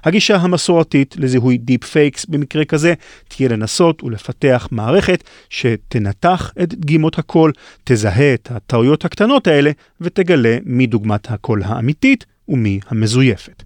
[0.05, 2.94] הגישה המסורתית לזיהוי deep fakes במקרה כזה
[3.29, 7.53] תהיה לנסות ולפתח מערכת שתנתח את דגימות הקול,
[7.85, 13.62] תזהה את הטעויות הקטנות האלה ותגלה מי דוגמת הקול האמיתית ומי המזויפת.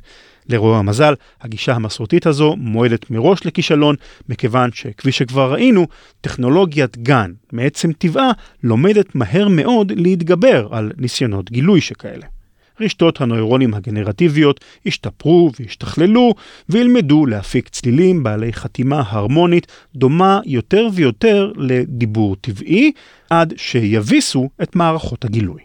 [0.49, 3.97] לרוע המזל, הגישה המסורתית הזו מועדת מראש לכישלון,
[4.29, 5.87] מכיוון שכפי שכבר ראינו,
[6.21, 8.31] טכנולוגיית גן, מעצם טבעה,
[8.63, 12.34] לומדת מהר מאוד להתגבר על ניסיונות גילוי שכאלה.
[12.81, 16.35] רשתות הנוירונים הגנרטיביות ישתפרו וישתכללו
[16.69, 22.93] וילמדו להפיק צלילים בעלי חתימה הרמונית דומה יותר ויותר לדיבור טבעי,
[23.31, 25.61] עד שיביסו את מערכות הגילוי.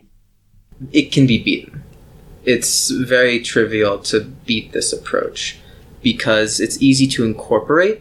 [0.94, 1.82] It can be beaten.
[2.46, 4.18] It's very trivial to
[4.48, 5.58] beat this approach
[6.02, 7.98] because it's easy to incorporate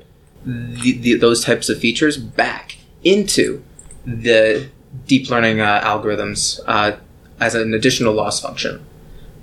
[0.47, 3.63] the, the, those types of features back into
[4.07, 4.69] the
[5.07, 6.93] deep learning uh, algorithms uh,
[7.41, 8.85] as an additional loss function.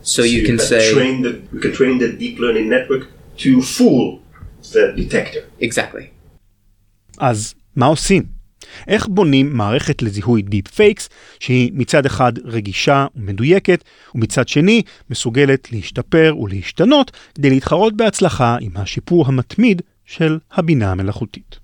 [0.05, 3.03] So, you can say train the you can train the deep learning network
[3.43, 4.19] to fool
[4.73, 5.43] the detector.
[5.61, 6.03] exactly.
[7.17, 8.23] אז מה עושים?
[8.87, 13.83] איך בונים מערכת לזיהוי דיפ פייקס שהיא מצד אחד רגישה ומדויקת
[14.15, 21.59] ומצד שני מסוגלת להשתפר ולהשתנות כדי להתחרות בהצלחה עם השיפור המתמיד של הבינה המלאכותית.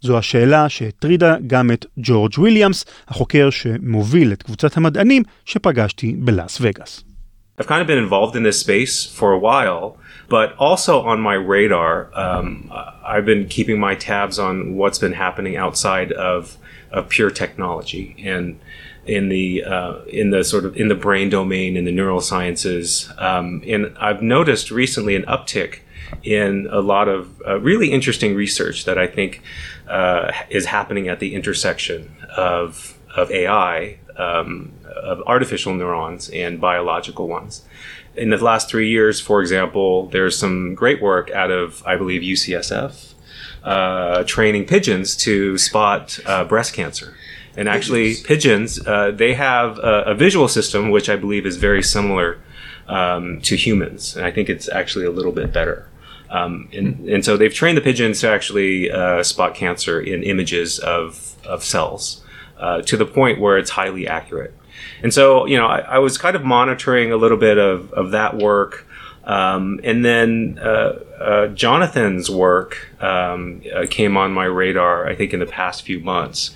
[0.00, 7.13] זו השאלה שהטרידה גם את ג'ורג' וויליאמס, החוקר שמוביל את קבוצת המדענים שפגשתי בלאס וגאס.
[7.58, 9.96] I've kind of been involved in this space for a while,
[10.28, 12.72] but also on my radar, um,
[13.04, 16.56] I've been keeping my tabs on what's been happening outside of,
[16.90, 18.58] of pure technology and
[19.06, 23.10] in the uh, in the sort of in the brain domain in the neurosciences.
[23.20, 25.80] Um, and I've noticed recently an uptick
[26.22, 29.42] in a lot of uh, really interesting research that I think
[29.88, 37.28] uh, is happening at the intersection of of AI, um, of artificial neurons and biological
[37.28, 37.64] ones.
[38.16, 42.22] In the last three years, for example, there's some great work out of, I believe,
[42.22, 43.14] UCSF,
[43.64, 47.16] uh, training pigeons to spot uh, breast cancer.
[47.56, 51.82] And actually, pigeons, uh, they have a, a visual system which I believe is very
[51.82, 52.40] similar
[52.88, 54.16] um, to humans.
[54.16, 55.88] And I think it's actually a little bit better.
[56.30, 60.80] Um, and, and so they've trained the pigeons to actually uh, spot cancer in images
[60.80, 62.23] of, of cells
[62.58, 64.54] uh, to the point where it's highly accurate.
[65.02, 68.10] And so, you know, I, I was kind of monitoring a little bit of, of
[68.12, 68.86] that work.
[69.24, 75.32] Um, and then uh, uh, Jonathan's work um, uh, came on my radar, I think,
[75.32, 76.54] in the past few months.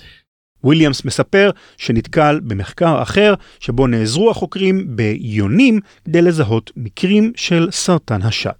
[0.63, 8.59] וויליאמס מספר שנתקל במחקר אחר שבו נעזרו החוקרים ביונים כדי לזהות מקרים של סרטן השד.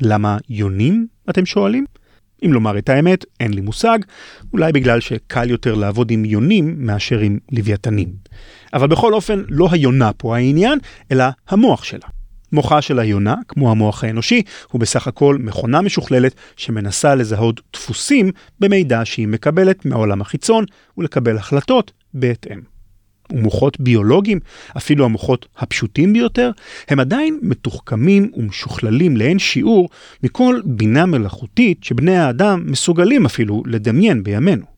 [0.00, 1.84] למה יונים, אתם שואלים?
[2.44, 3.98] אם לומר את האמת, אין לי מושג,
[4.52, 8.08] אולי בגלל שקל יותר לעבוד עם יונים מאשר עם לוויתנים.
[8.74, 10.78] אבל בכל אופן, לא היונה פה העניין,
[11.12, 12.06] אלא המוח שלה.
[12.52, 19.00] מוחה של היונה, כמו המוח האנושי, הוא בסך הכל מכונה משוכללת שמנסה לזהות דפוסים במידע
[19.04, 20.64] שהיא מקבלת מהעולם החיצון
[20.98, 22.71] ולקבל החלטות בהתאם.
[23.32, 24.40] ומוחות ביולוגיים,
[24.76, 26.50] אפילו המוחות הפשוטים ביותר,
[26.88, 29.88] הם עדיין מתוחכמים ומשוכללים לאין שיעור
[30.22, 34.72] מכל בינה מלאכותית שבני האדם מסוגלים אפילו לדמיין בימינו.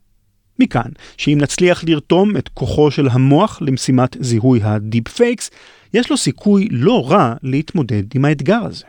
[0.59, 5.51] מכאן שאם נצליח לרתום את כוחו של המוח למשימת זיהוי ה deep fakes,
[5.95, 8.85] יש לו סיכוי לא רע להתמודד עם האתגר הזה.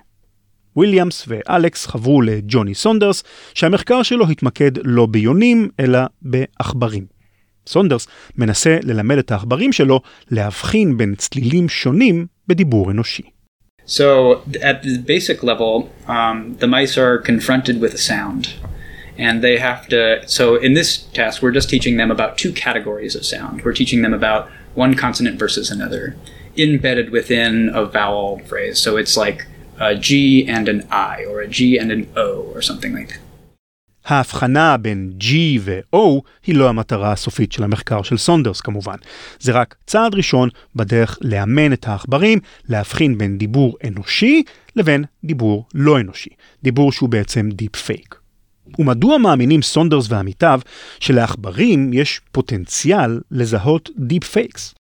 [0.75, 3.23] וויליאמס ואלכס חברו לג'וני סונדרס,
[3.53, 7.14] שהמחקר שלו התמקד לא ביונים, אלא בעכברים.
[7.66, 13.22] סונדרס מנסה ללמד את העכברים שלו להבחין בין צלילים שונים בדיבור אנושי.
[13.86, 18.54] So, at the basic level, um, the mice are confronted with a sound.
[19.18, 20.00] And they have to.
[20.28, 23.54] So, in this task, we're just teaching them about two categories of sound.
[23.64, 26.16] We're teaching them about one consonant versus another,
[26.56, 28.78] embedded within a vowel phrase.
[28.78, 29.46] So, it's like
[29.80, 33.23] a G and an I, or a G and an O, or something like that.
[34.05, 35.25] ההבחנה בין G
[35.61, 38.95] ו-O היא לא המטרה הסופית של המחקר של סונדרס כמובן.
[39.39, 42.39] זה רק צעד ראשון בדרך לאמן את העכברים
[42.69, 44.43] להבחין בין דיבור אנושי
[44.75, 46.29] לבין דיבור לא אנושי.
[46.63, 48.15] דיבור שהוא בעצם deep fake.
[48.79, 50.59] ומדוע מאמינים סונדרס ועמיתיו
[50.99, 54.75] שלעכברים יש פוטנציאל לזהות deep fakes?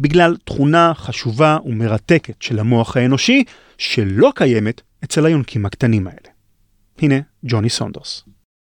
[0.00, 3.44] בגלל תכונה חשובה ומרתקת של המוח האנושי
[3.78, 6.32] שלא קיימת אצל היונקים הקטנים האלה.
[6.98, 8.24] הנה ג'וני סונדרס.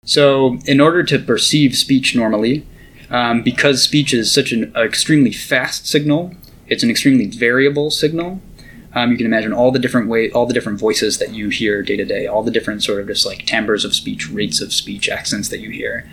[0.08, 2.66] So, in order to perceive speech normally,
[3.10, 6.34] um, because speech is such an extremely fast signal,
[6.66, 8.40] it's an extremely variable signal.
[8.94, 11.82] Um, you can imagine all the different way, all the different voices that you hear
[11.82, 14.72] day to day, all the different sort of just like timbres of speech, rates of
[14.72, 16.08] speech, accents that you hear.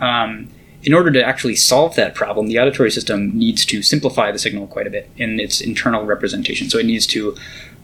[0.00, 0.48] Um,
[0.82, 4.66] in order to actually solve that problem, the auditory system needs to simplify the signal
[4.66, 6.70] quite a bit in its internal representation.
[6.70, 7.36] So it needs to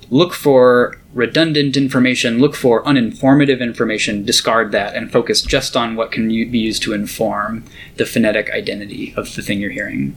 [0.09, 6.11] look for redundant information, look for uninformative information, discard that, and focus just on what
[6.13, 7.65] can be used to inform
[7.97, 10.15] the phonetic identity of the thing you're hearing.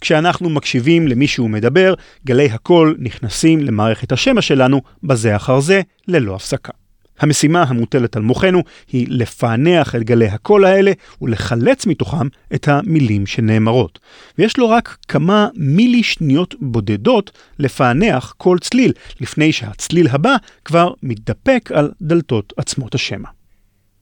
[0.00, 1.94] כשאנחנו מקשיבים למישהו מדבר,
[2.26, 6.72] גלי הקול נכנסים למערכת השמע שלנו בזה אחר זה, ללא הפסקה.
[7.20, 13.98] המשימה המוטלת על מוחנו היא לפענח את גלי הקול האלה ולחלץ מתוכם את המילים שנאמרות.
[14.38, 21.70] ויש לו רק כמה מילי שניות בודדות לפענח כל צליל, לפני שהצליל הבא כבר מתדפק
[21.74, 23.39] על דלתות עצמות השמע.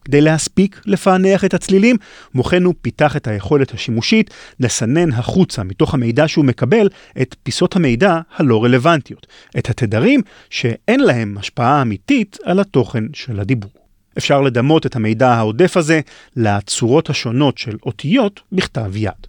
[0.08, 1.96] כדי להספיק לפענח את הצלילים,
[2.34, 6.88] מוחנו פיתח את היכולת השימושית לסנן החוצה מתוך המידע שהוא מקבל
[7.20, 9.26] את פיסות המידע הלא רלוונטיות,
[9.58, 13.70] את התדרים שאין להם השפעה אמיתית על התוכן של הדיבור.
[14.18, 16.00] אפשר לדמות את המידע העודף הזה
[16.36, 19.26] לצורות השונות של אותיות בכתב יד.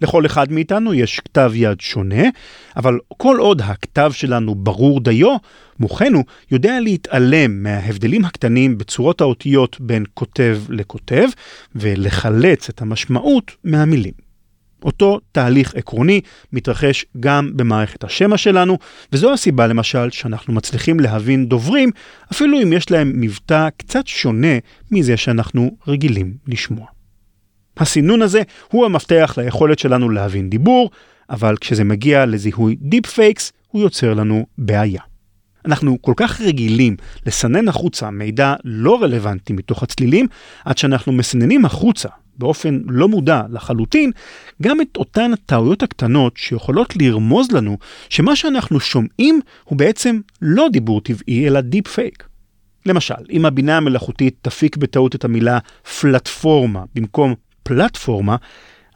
[0.00, 2.22] לכל אחד מאיתנו יש כתב יד שונה,
[2.76, 5.36] אבל כל עוד הכתב שלנו ברור דיו,
[5.80, 11.28] מוחנו יודע להתעלם מההבדלים הקטנים בצורות האותיות בין כותב לכותב,
[11.74, 14.30] ולחלץ את המשמעות מהמילים.
[14.84, 16.20] אותו תהליך עקרוני
[16.52, 18.78] מתרחש גם במערכת השמע שלנו,
[19.12, 21.90] וזו הסיבה למשל שאנחנו מצליחים להבין דוברים,
[22.32, 24.58] אפילו אם יש להם מבטא קצת שונה
[24.90, 26.99] מזה שאנחנו רגילים לשמוע.
[27.80, 30.90] הסינון הזה הוא המפתח ליכולת שלנו להבין דיבור,
[31.30, 35.02] אבל כשזה מגיע לזיהוי deep fakes, הוא יוצר לנו בעיה.
[35.64, 40.26] אנחנו כל כך רגילים לסנן החוצה מידע לא רלוונטי מתוך הצלילים,
[40.64, 44.10] עד שאנחנו מסננים החוצה באופן לא מודע לחלוטין,
[44.62, 51.00] גם את אותן הטעויות הקטנות שיכולות לרמוז לנו שמה שאנחנו שומעים הוא בעצם לא דיבור
[51.00, 52.24] טבעי אלא deep fake.
[52.86, 55.58] למשל, אם הבינה המלאכותית תפיק בטעות את המילה
[56.00, 58.36] פלטפורמה במקום פלטפורמה,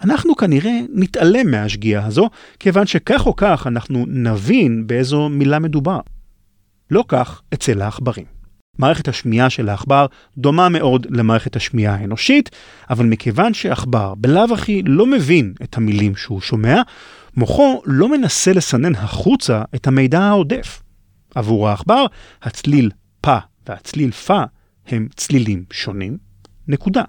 [0.04, 6.00] אנחנו כנראה נתעלם מהשגיאה הזו, כיוון שכך או כך אנחנו נבין באיזו מילה מדובר.
[6.90, 8.24] לא כך אצל העכברים.
[8.78, 10.06] מערכת השמיעה של העכבר
[10.38, 12.50] דומה מאוד למערכת השמיעה האנושית,
[12.90, 16.82] אבל מכיוון שעכבר בלאו הכי לא מבין את המילים שהוא שומע,
[17.36, 20.82] מוחו לא מנסה לסנן החוצה את המידע העודף.
[21.34, 22.04] עבור העכבר,
[22.42, 23.36] הצליל פה
[23.68, 24.42] והצליל פה
[24.86, 26.18] הם צלילים שונים.
[26.68, 27.02] נקודה.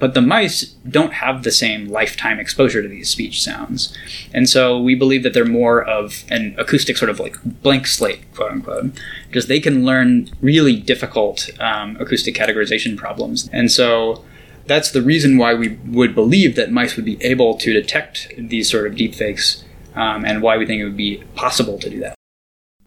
[0.00, 3.96] But the mice don't have the same lifetime exposure to these speech sounds.
[4.34, 8.22] And so we believe that they're more of an acoustic sort of like blank slate,
[8.34, 13.48] quote unquote, because they can learn really difficult um, acoustic categorization problems.
[13.52, 14.24] And so
[14.66, 18.70] that's the reason why we would believe that mice would be able to detect these
[18.70, 19.62] sort of deepfakes
[19.94, 22.19] um, and why we think it would be possible to do that.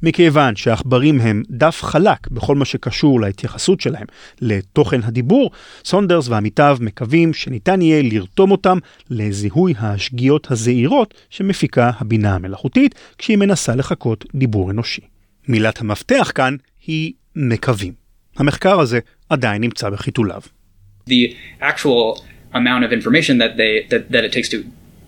[0.04, 4.06] מכיוון שעכברים הם דף חלק בכל מה שקשור להתייחסות שלהם
[4.42, 5.52] לתוכן הדיבור,
[5.86, 8.78] סונדרס ועמיתיו מקווים שניתן יהיה לרתום אותם
[9.10, 15.02] לזיהוי השגיאות הזעירות שמפיקה הבינה המלאכותית כשהיא מנסה לחקות דיבור אנושי.
[15.48, 17.94] מילת המפתח כאן היא מקווים.
[18.38, 20.42] המחקר הזה עדיין נמצא בחיתוליו.
[21.10, 22.22] The actual
[22.54, 24.58] amount of information that, they, that, that it takes to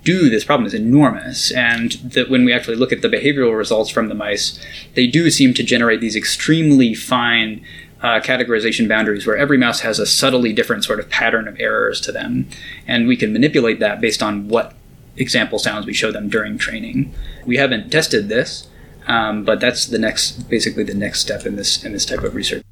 [0.06, 1.52] do this problem is enormous.
[1.52, 4.58] And that when we actually look at the behavioral results from the mice,
[4.94, 7.66] they do seem to generate these extremely fine
[8.02, 12.00] uh, categorization boundaries where every mouse has a subtly different sort of pattern of errors
[12.02, 12.48] to them.
[12.88, 14.76] And we can manipulate that based on what
[15.18, 17.14] example sounds we show them during training.
[17.46, 18.68] We haven't tested this,
[19.08, 22.36] um, but that's the next, basically the next step in this in this type of
[22.36, 22.64] research.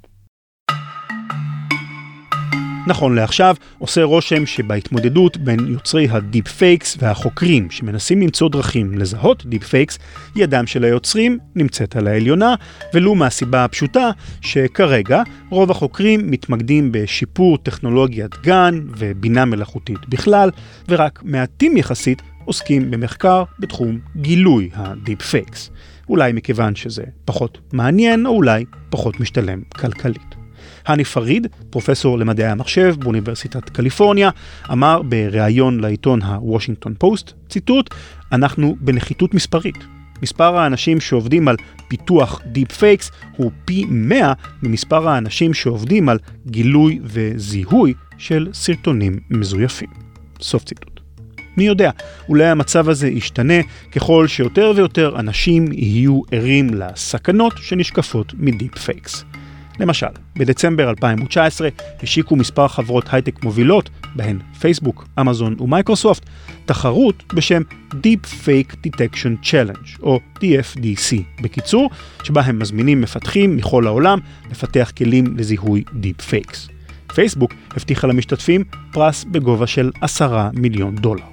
[2.88, 9.64] נכון לעכשיו, עושה רושם שבהתמודדות בין יוצרי הדיפ פייקס והחוקרים שמנסים למצוא דרכים לזהות דיפ
[9.64, 10.00] פייקס,
[10.36, 12.56] ידם של היוצרים נמצאת על העליונה,
[12.94, 20.50] ולו מהסיבה הפשוטה שכרגע רוב החוקרים מתמקדים בשיפור טכנולוגיית GAN ובינה מלאכותית בכלל,
[20.90, 25.70] ורק מעטים יחסית עוסקים במחקר בתחום גילוי הדיפ פייקס.
[26.10, 30.33] אולי מכיוון שזה פחות מעניין, או אולי פחות משתלם כלכלית.
[30.86, 34.30] הני פריד, פרופסור למדעי המחשב באוניברסיטת קליפורניה,
[34.72, 37.90] אמר בריאיון לעיתון הוושינגטון פוסט, ציטוט,
[38.32, 39.78] אנחנו בנחיתות מספרית.
[40.22, 41.56] מספר האנשים שעובדים על
[41.88, 49.90] פיתוח דיפ פייקס הוא פי 100 ממספר האנשים שעובדים על גילוי וזיהוי של סרטונים מזויפים.
[50.42, 51.00] סוף ציטוט.
[51.58, 51.92] מי יודע,
[52.30, 59.26] אולי המצב הזה ישתנה ככל שיותר ויותר אנשים יהיו ערים לסכנות שנשקפות מדיפ פייקס.
[59.80, 61.70] למשל, בדצמבר 2019
[62.04, 66.24] השיקו מספר חברות הייטק מובילות, בהן פייסבוק, אמזון ומייקרוסופט,
[66.66, 71.90] תחרות בשם Deep Fake Detection Challenge, או DFDC בקיצור,
[72.24, 74.20] שבה הם מזמינים מפתחים מכל העולם
[74.52, 76.72] לפתח כלים לזיהוי Deep Fakes.
[77.14, 81.24] פייסבוק הבטיחה למשתתפים פרס בגובה של 10 מיליון דולר.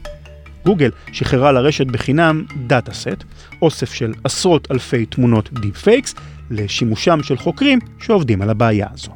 [0.65, 3.25] גוגל שחררה לרשת בחינם data set,
[3.63, 6.15] אוסף של עשרות אלפי תמונות דיפ פייקס,
[6.51, 9.13] לשימושם של חוקרים שעובדים על הבעיה הזו.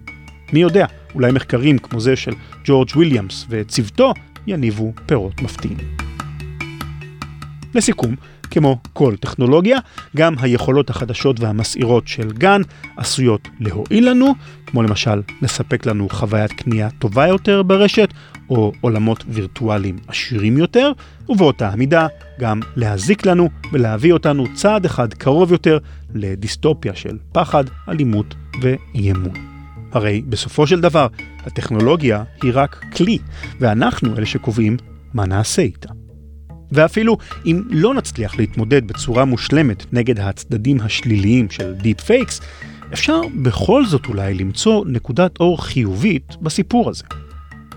[0.52, 2.32] מי יודע, אולי מחקרים כמו זה של
[2.64, 4.12] ג'ורג' וויליאמס וצוותו
[4.46, 5.78] יניבו פירות מפתיעים.
[7.74, 8.14] לסיכום,
[8.50, 9.78] כמו כל טכנולוגיה,
[10.16, 12.60] גם היכולות החדשות והמסעירות של גן
[12.96, 14.34] עשויות להועיל לנו,
[14.66, 18.08] כמו למשל לספק לנו חוויית קנייה טובה יותר ברשת,
[18.50, 20.92] או עולמות וירטואליים עשירים יותר,
[21.28, 22.06] ובאותה המידה
[22.40, 25.78] גם להזיק לנו ולהביא אותנו צעד אחד קרוב יותר
[26.14, 29.54] לדיסטופיה של פחד, אלימות ואי אמון.
[29.92, 31.06] הרי בסופו של דבר,
[31.46, 33.18] הטכנולוגיה היא רק כלי,
[33.60, 34.76] ואנחנו אלה שקובעים
[35.14, 35.88] מה נעשה איתה.
[36.72, 37.16] ואפילו
[37.46, 42.40] אם לא נצליח להתמודד בצורה מושלמת נגד הצדדים השליליים של דיפ פייקס,
[42.92, 47.04] אפשר בכל זאת אולי למצוא נקודת אור חיובית בסיפור הזה.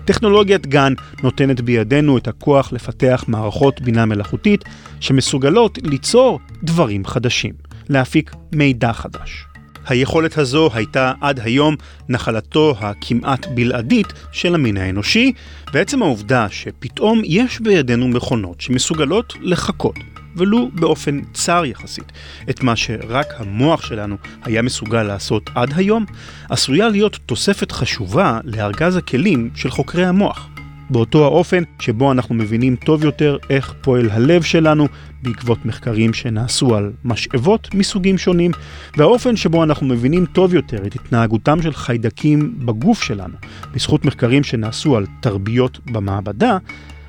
[0.08, 0.92] טכנולוגיית GAN
[1.22, 4.64] נותנת בידינו את הכוח לפתח מערכות בינה מלאכותית
[5.00, 7.54] שמסוגלות ליצור דברים חדשים,
[7.88, 9.44] להפיק מידע חדש.
[9.86, 11.76] היכולת הזו הייתה עד היום
[12.08, 15.32] נחלתו הכמעט בלעדית של המין האנושי,
[15.74, 19.96] ועצם העובדה שפתאום יש בידינו מכונות שמסוגלות לחכות,
[20.36, 22.12] ולו באופן צר יחסית,
[22.50, 26.04] את מה שרק המוח שלנו היה מסוגל לעשות עד היום,
[26.48, 30.48] עשויה להיות תוספת חשובה לארגז הכלים של חוקרי המוח.
[30.90, 34.88] באותו האופן שבו אנחנו מבינים טוב יותר איך פועל הלב שלנו
[35.22, 38.50] בעקבות מחקרים שנעשו על משאבות מסוגים שונים,
[38.96, 43.34] והאופן שבו אנחנו מבינים טוב יותר את התנהגותם של חיידקים בגוף שלנו,
[43.74, 46.58] בזכות מחקרים שנעשו על תרביות במעבדה,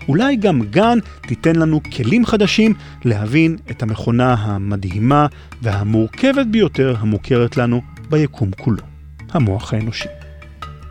[0.10, 2.74] אולי גם גן תיתן לנו כלים חדשים
[3.05, 5.28] להבין את המכונה המדהימה
[5.62, 8.84] והמורכבת ביותר המוכרת לנו ביקום כולו,
[9.32, 10.10] המוח האנושי.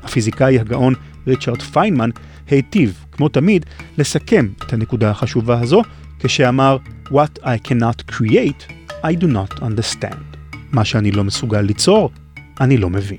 [0.02, 0.94] הפיזיקאי הגאון
[1.26, 2.10] ריצ'רד פיינמן
[2.50, 3.66] היטיב, כמו תמיד,
[3.98, 5.82] לסכם את הנקודה החשובה הזו,
[6.18, 6.78] כשאמר
[7.10, 10.36] What I cannot create, I do not understand.
[10.72, 12.10] מה שאני לא מסוגל ליצור,
[12.60, 13.18] אני לא מבין.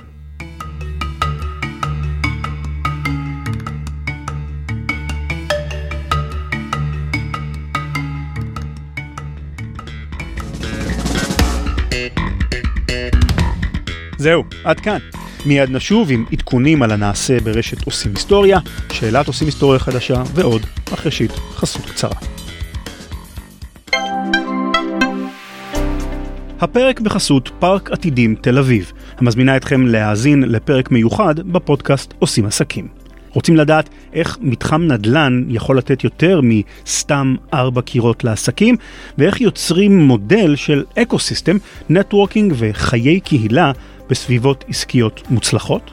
[14.20, 14.98] זהו, עד כאן.
[15.46, 18.60] מיד נשוב עם עדכונים על הנעשה ברשת עושים היסטוריה,
[18.92, 20.62] שאלת עושים היסטוריה חדשה ועוד,
[20.94, 22.16] אך ראשית חסות קצרה.
[26.60, 32.88] הפרק בחסות פארק עתידים תל אביב, המזמינה אתכם להאזין לפרק מיוחד בפודקאסט עושים עסקים.
[33.34, 38.76] רוצים לדעת איך מתחם נדל"ן יכול לתת יותר מסתם ארבע קירות לעסקים,
[39.18, 41.58] ואיך יוצרים מודל של אקו-סיסטם,
[41.90, 43.72] networking וחיי קהילה
[44.10, 45.92] בסביבות עסקיות מוצלחות?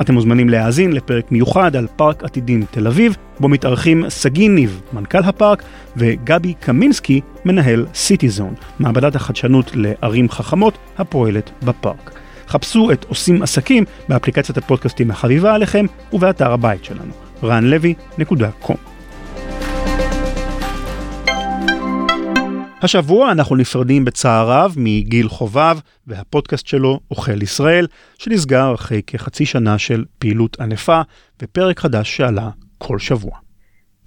[0.00, 5.18] אתם מוזמנים להאזין לפרק מיוחד על פארק עתידים תל אביב, בו מתארחים סגי ניב, מנכ"ל
[5.18, 5.62] הפארק,
[5.96, 12.10] וגבי קמינסקי, מנהל CityZone, מעבדת החדשנות לערים חכמות הפועלת בפארק.
[12.48, 18.95] חפשו את עושים עסקים באפליקציית הפודקאסטים החביבה עליכם ובאתר הבית שלנו, ranlevy.com.
[22.82, 27.86] השבוע אנחנו נפרדים בצער רב מגיל חובב והפודקאסט שלו אוכל ישראל,
[28.18, 31.00] שנסגר אחרי כחצי שנה של פעילות ענפה
[31.42, 33.38] ופרק חדש שעלה כל שבוע.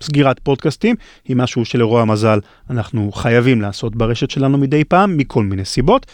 [0.02, 0.96] סגירת פודקאסטים
[1.26, 2.40] היא משהו שלרוע המזל
[2.70, 6.06] אנחנו חייבים לעשות ברשת שלנו מדי פעם מכל מיני סיבות,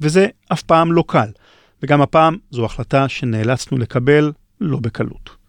[0.00, 1.28] וזה אף פעם לא קל.
[1.82, 5.41] וגם הפעם זו החלטה שנאלצנו לקבל לא בקלות.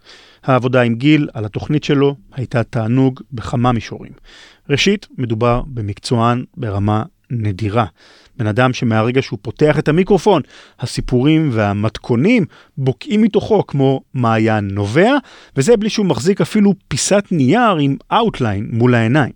[0.43, 4.11] העבודה עם גיל על התוכנית שלו הייתה תענוג בכמה מישורים.
[4.69, 7.85] ראשית, מדובר במקצוען ברמה נדירה.
[8.37, 10.41] בן אדם שמהרגע שהוא פותח את המיקרופון,
[10.79, 12.45] הסיפורים והמתכונים
[12.77, 15.13] בוקעים מתוכו כמו מעיין נובע,
[15.57, 19.33] וזה בלי שהוא מחזיק אפילו פיסת נייר עם outline מול העיניים.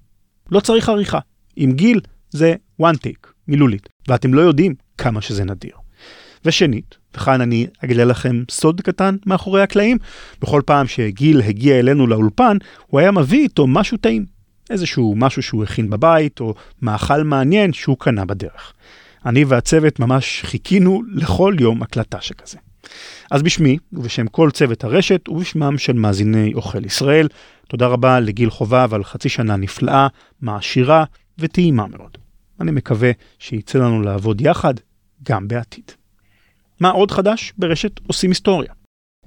[0.52, 1.20] לא צריך עריכה.
[1.56, 2.00] עם גיל
[2.30, 5.76] זה one take, מילולית, ואתם לא יודעים כמה שזה נדיר.
[6.46, 9.98] ושנית, וכאן אני אגלה לכם סוד קטן מאחורי הקלעים,
[10.42, 12.58] בכל פעם שגיל הגיע אלינו לאולפן,
[12.88, 14.26] הוא היה מביא איתו משהו טעים.
[14.70, 18.74] איזשהו משהו שהוא הכין בבית, או מאכל מעניין שהוא קנה בדרך.
[19.26, 22.58] אני והצוות ממש חיכינו לכל יום הקלטה שכזה.
[23.32, 27.28] אז בשמי, ובשם כל צוות הרשת, ובשמם של מאזיני אוכל ישראל,
[27.68, 30.08] תודה רבה לגיל חובב על חצי שנה נפלאה,
[30.42, 31.04] מעשירה
[31.40, 32.18] וטעימה מאוד.
[32.62, 34.74] אני מקווה שיצא לנו לעבוד יחד
[35.24, 35.92] גם בעתיד.
[36.80, 38.74] מה עוד חדש ברשת עושים היסטוריה?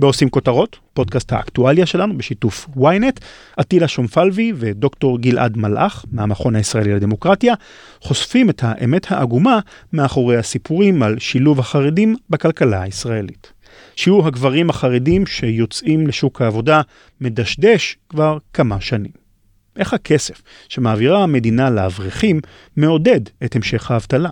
[0.01, 3.20] בעושים כותרות, פודקאסט האקטואליה שלנו בשיתוף ynet,
[3.57, 7.55] עטילה שומפלבי ודוקטור גלעד מלאך מהמכון הישראלי לדמוקרטיה,
[8.01, 9.61] חושפים את האמת העגומה
[9.92, 13.53] מאחורי הסיפורים על שילוב החרדים בכלכלה הישראלית.
[13.96, 16.80] שיעור הגברים החרדים שיוצאים לשוק העבודה
[17.20, 19.12] מדשדש כבר כמה שנים.
[19.76, 22.40] איך הכסף שמעבירה המדינה לאברכים
[22.76, 24.30] מעודד את המשך האבטלה?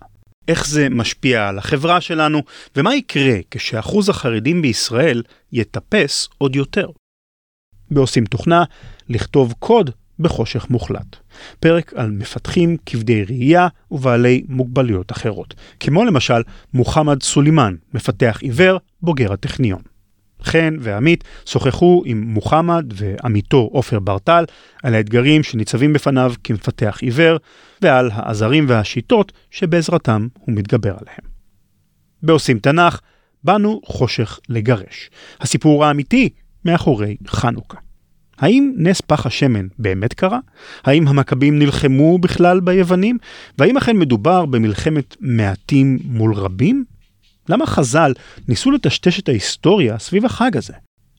[0.49, 2.43] איך זה משפיע על החברה שלנו,
[2.77, 5.23] ומה יקרה כשאחוז החרדים בישראל
[5.53, 6.89] יטפס עוד יותר.
[7.91, 8.65] בעושים תוכנה,
[9.09, 11.17] לכתוב קוד בחושך מוחלט.
[11.61, 16.43] פרק על מפתחים כבדי ראייה ובעלי מוגבלויות אחרות, כמו למשל
[16.75, 19.83] מוחמד סולימאן, מפתח עיוור, בוגר הטכניון.
[20.43, 24.45] חן ועמית שוחחו עם מוחמד ועמיתו עופר ברטל
[24.82, 27.36] על האתגרים שניצבים בפניו כמפתח עיוור
[27.82, 31.39] ועל העזרים והשיטות שבעזרתם הוא מתגבר עליהם.
[32.22, 33.01] בעושים תנ"ך,
[33.45, 35.11] באנו חושך לגרש.
[35.41, 36.28] הסיפור האמיתי
[36.64, 37.78] מאחורי חנוכה.
[38.39, 40.39] האם נס פח השמן באמת קרה?
[40.84, 43.18] האם המכבים נלחמו בכלל ביוונים?
[43.59, 46.84] והאם אכן מדובר במלחמת מעטים מול רבים?
[47.49, 48.13] למה חז"ל
[48.49, 50.73] ניסו לטשטש את ההיסטוריה סביב החג הזה?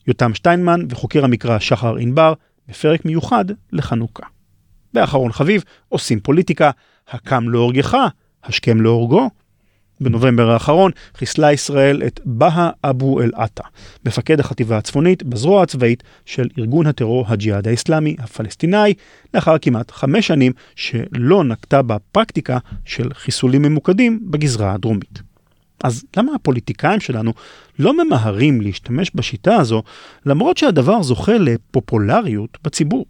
[0.07, 2.33] יותם שטיינמן וחוקר המקרא שחר ענבר
[2.67, 4.23] בפרק מיוחד לחנוכה.
[4.93, 6.71] ואחרון חביב, עושים פוליטיקה,
[7.09, 7.97] הקם להורגך,
[8.43, 9.29] השכם להורגו.
[10.01, 13.63] בנובמבר האחרון חיסלה ישראל את בהא אבו אל-עטה,
[14.05, 18.93] מפקד החטיבה הצפונית בזרוע הצבאית של ארגון הטרור הג'יהאד האסלאמי הפלסטיני,
[19.33, 25.28] לאחר כמעט חמש שנים שלא נקטה בפרקטיקה של חיסולים ממוקדים בגזרה הדרומית.
[25.83, 27.33] אז למה הפוליטיקאים שלנו
[27.79, 29.83] לא ממהרים להשתמש בשיטה הזו,
[30.25, 33.05] למרות שהדבר זוכה לפופולריות בציבור?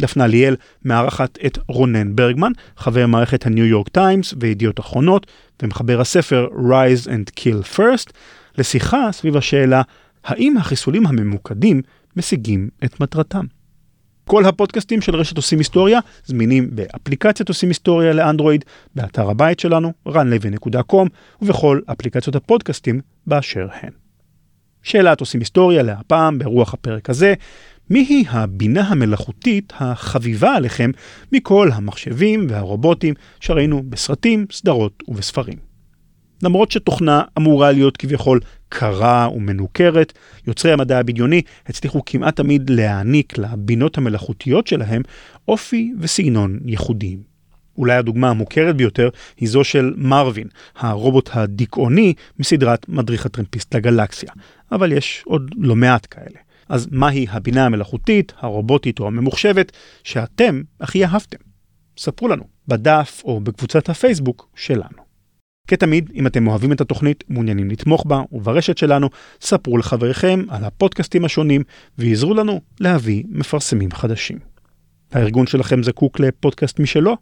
[0.00, 5.26] דפנה ליאל מארחת את רונן ברגמן, חבר מערכת הניו יורק טיימס וידיעות אחרונות,
[5.62, 8.12] ומחבר הספר Rise and Kill First,
[8.58, 9.82] לשיחה סביב השאלה
[10.24, 11.82] האם החיסולים הממוקדים
[12.16, 13.44] משיגים את מטרתם.
[14.26, 18.64] כל הפודקאסטים של רשת עושים היסטוריה זמינים באפליקציית עושים היסטוריה לאנדרואיד,
[18.94, 21.08] באתר הבית שלנו, runlevy.com,
[21.42, 23.90] ובכל אפליקציות הפודקאסטים באשר הן.
[24.82, 27.34] שאלת עושים היסטוריה להפעם ברוח הפרק הזה,
[27.90, 30.90] מיהי הבינה המלאכותית החביבה עליכם
[31.32, 35.73] מכל המחשבים והרובוטים שראינו בסרטים, סדרות ובספרים.
[36.42, 40.12] למרות שתוכנה אמורה להיות כביכול קרה ומנוכרת,
[40.46, 45.02] יוצרי המדע הבדיוני הצליחו כמעט תמיד להעניק לבינות המלאכותיות שלהם
[45.48, 47.34] אופי וסגנון ייחודיים.
[47.78, 54.32] אולי הדוגמה המוכרת ביותר היא זו של מרווין, הרובוט הדיכאוני מסדרת מדריך הטרמפיסט לגלקסיה,
[54.72, 56.38] אבל יש עוד לא מעט כאלה.
[56.68, 59.72] אז מהי הבינה המלאכותית, הרובוטית או הממוחשבת
[60.04, 61.38] שאתם הכי אהבתם?
[61.98, 65.03] ספרו לנו בדף או בקבוצת הפייסבוק שלנו.
[65.68, 69.08] כתמיד, אם אתם אוהבים את התוכנית, מעוניינים לתמוך בה וברשת שלנו,
[69.40, 71.62] ספרו לחבריכם על הפודקאסטים השונים
[71.98, 74.38] ועזרו לנו להביא מפרסמים חדשים.
[75.12, 77.16] הארגון שלכם זקוק לפודקאסט משלו?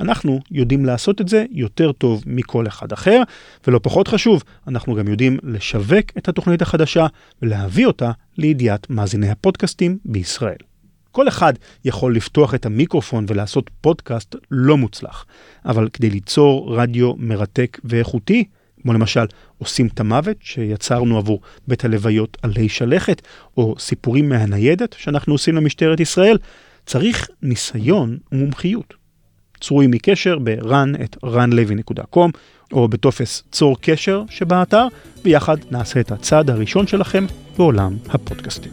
[0.00, 3.22] אנחנו יודעים לעשות את זה יותר טוב מכל אחד אחר,
[3.66, 7.06] ולא פחות חשוב, אנחנו גם יודעים לשווק את התוכנית החדשה
[7.42, 10.69] ולהביא אותה לידיעת מאזיני הפודקאסטים בישראל.
[11.12, 11.52] כל אחד
[11.84, 15.26] יכול לפתוח את המיקרופון ולעשות פודקאסט לא מוצלח,
[15.64, 18.44] אבל כדי ליצור רדיו מרתק ואיכותי,
[18.82, 19.24] כמו למשל
[19.58, 23.22] עושים את המוות שיצרנו עבור בית הלוויות עלי שלכת,
[23.56, 26.38] או סיפורים מהניידת שאנחנו עושים למשטרת ישראל,
[26.86, 28.94] צריך ניסיון ומומחיות.
[29.60, 32.30] צרו עמי קשר ב-run את runlevy.com
[32.72, 34.86] או בטופס צור קשר שבאתר,
[35.24, 38.72] ויחד נעשה את הצעד הראשון שלכם בעולם הפודקאסטים.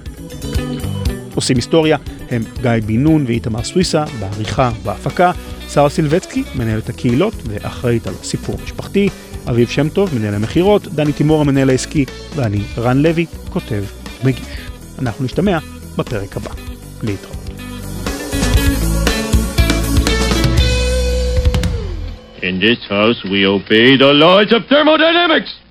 [1.37, 1.97] עושים היסטוריה
[2.29, 5.31] הם גיא בן נון ואיתמר סוויסה, בעריכה ובהפקה,
[5.69, 9.09] שרה סילבצקי, מנהלת הקהילות ואחראית על סיפור משפחתי,
[9.49, 13.83] אביב שם טוב, מנהל המכירות, דני תימור המנהל העסקי, ואני, רן לוי, כותב
[14.23, 14.45] ומגיש.
[14.99, 15.57] אנחנו נשתמע
[15.97, 16.51] בפרק הבא.
[17.03, 17.37] להתראות.
[22.41, 25.57] In this house, we obey the laws of thermodynamics.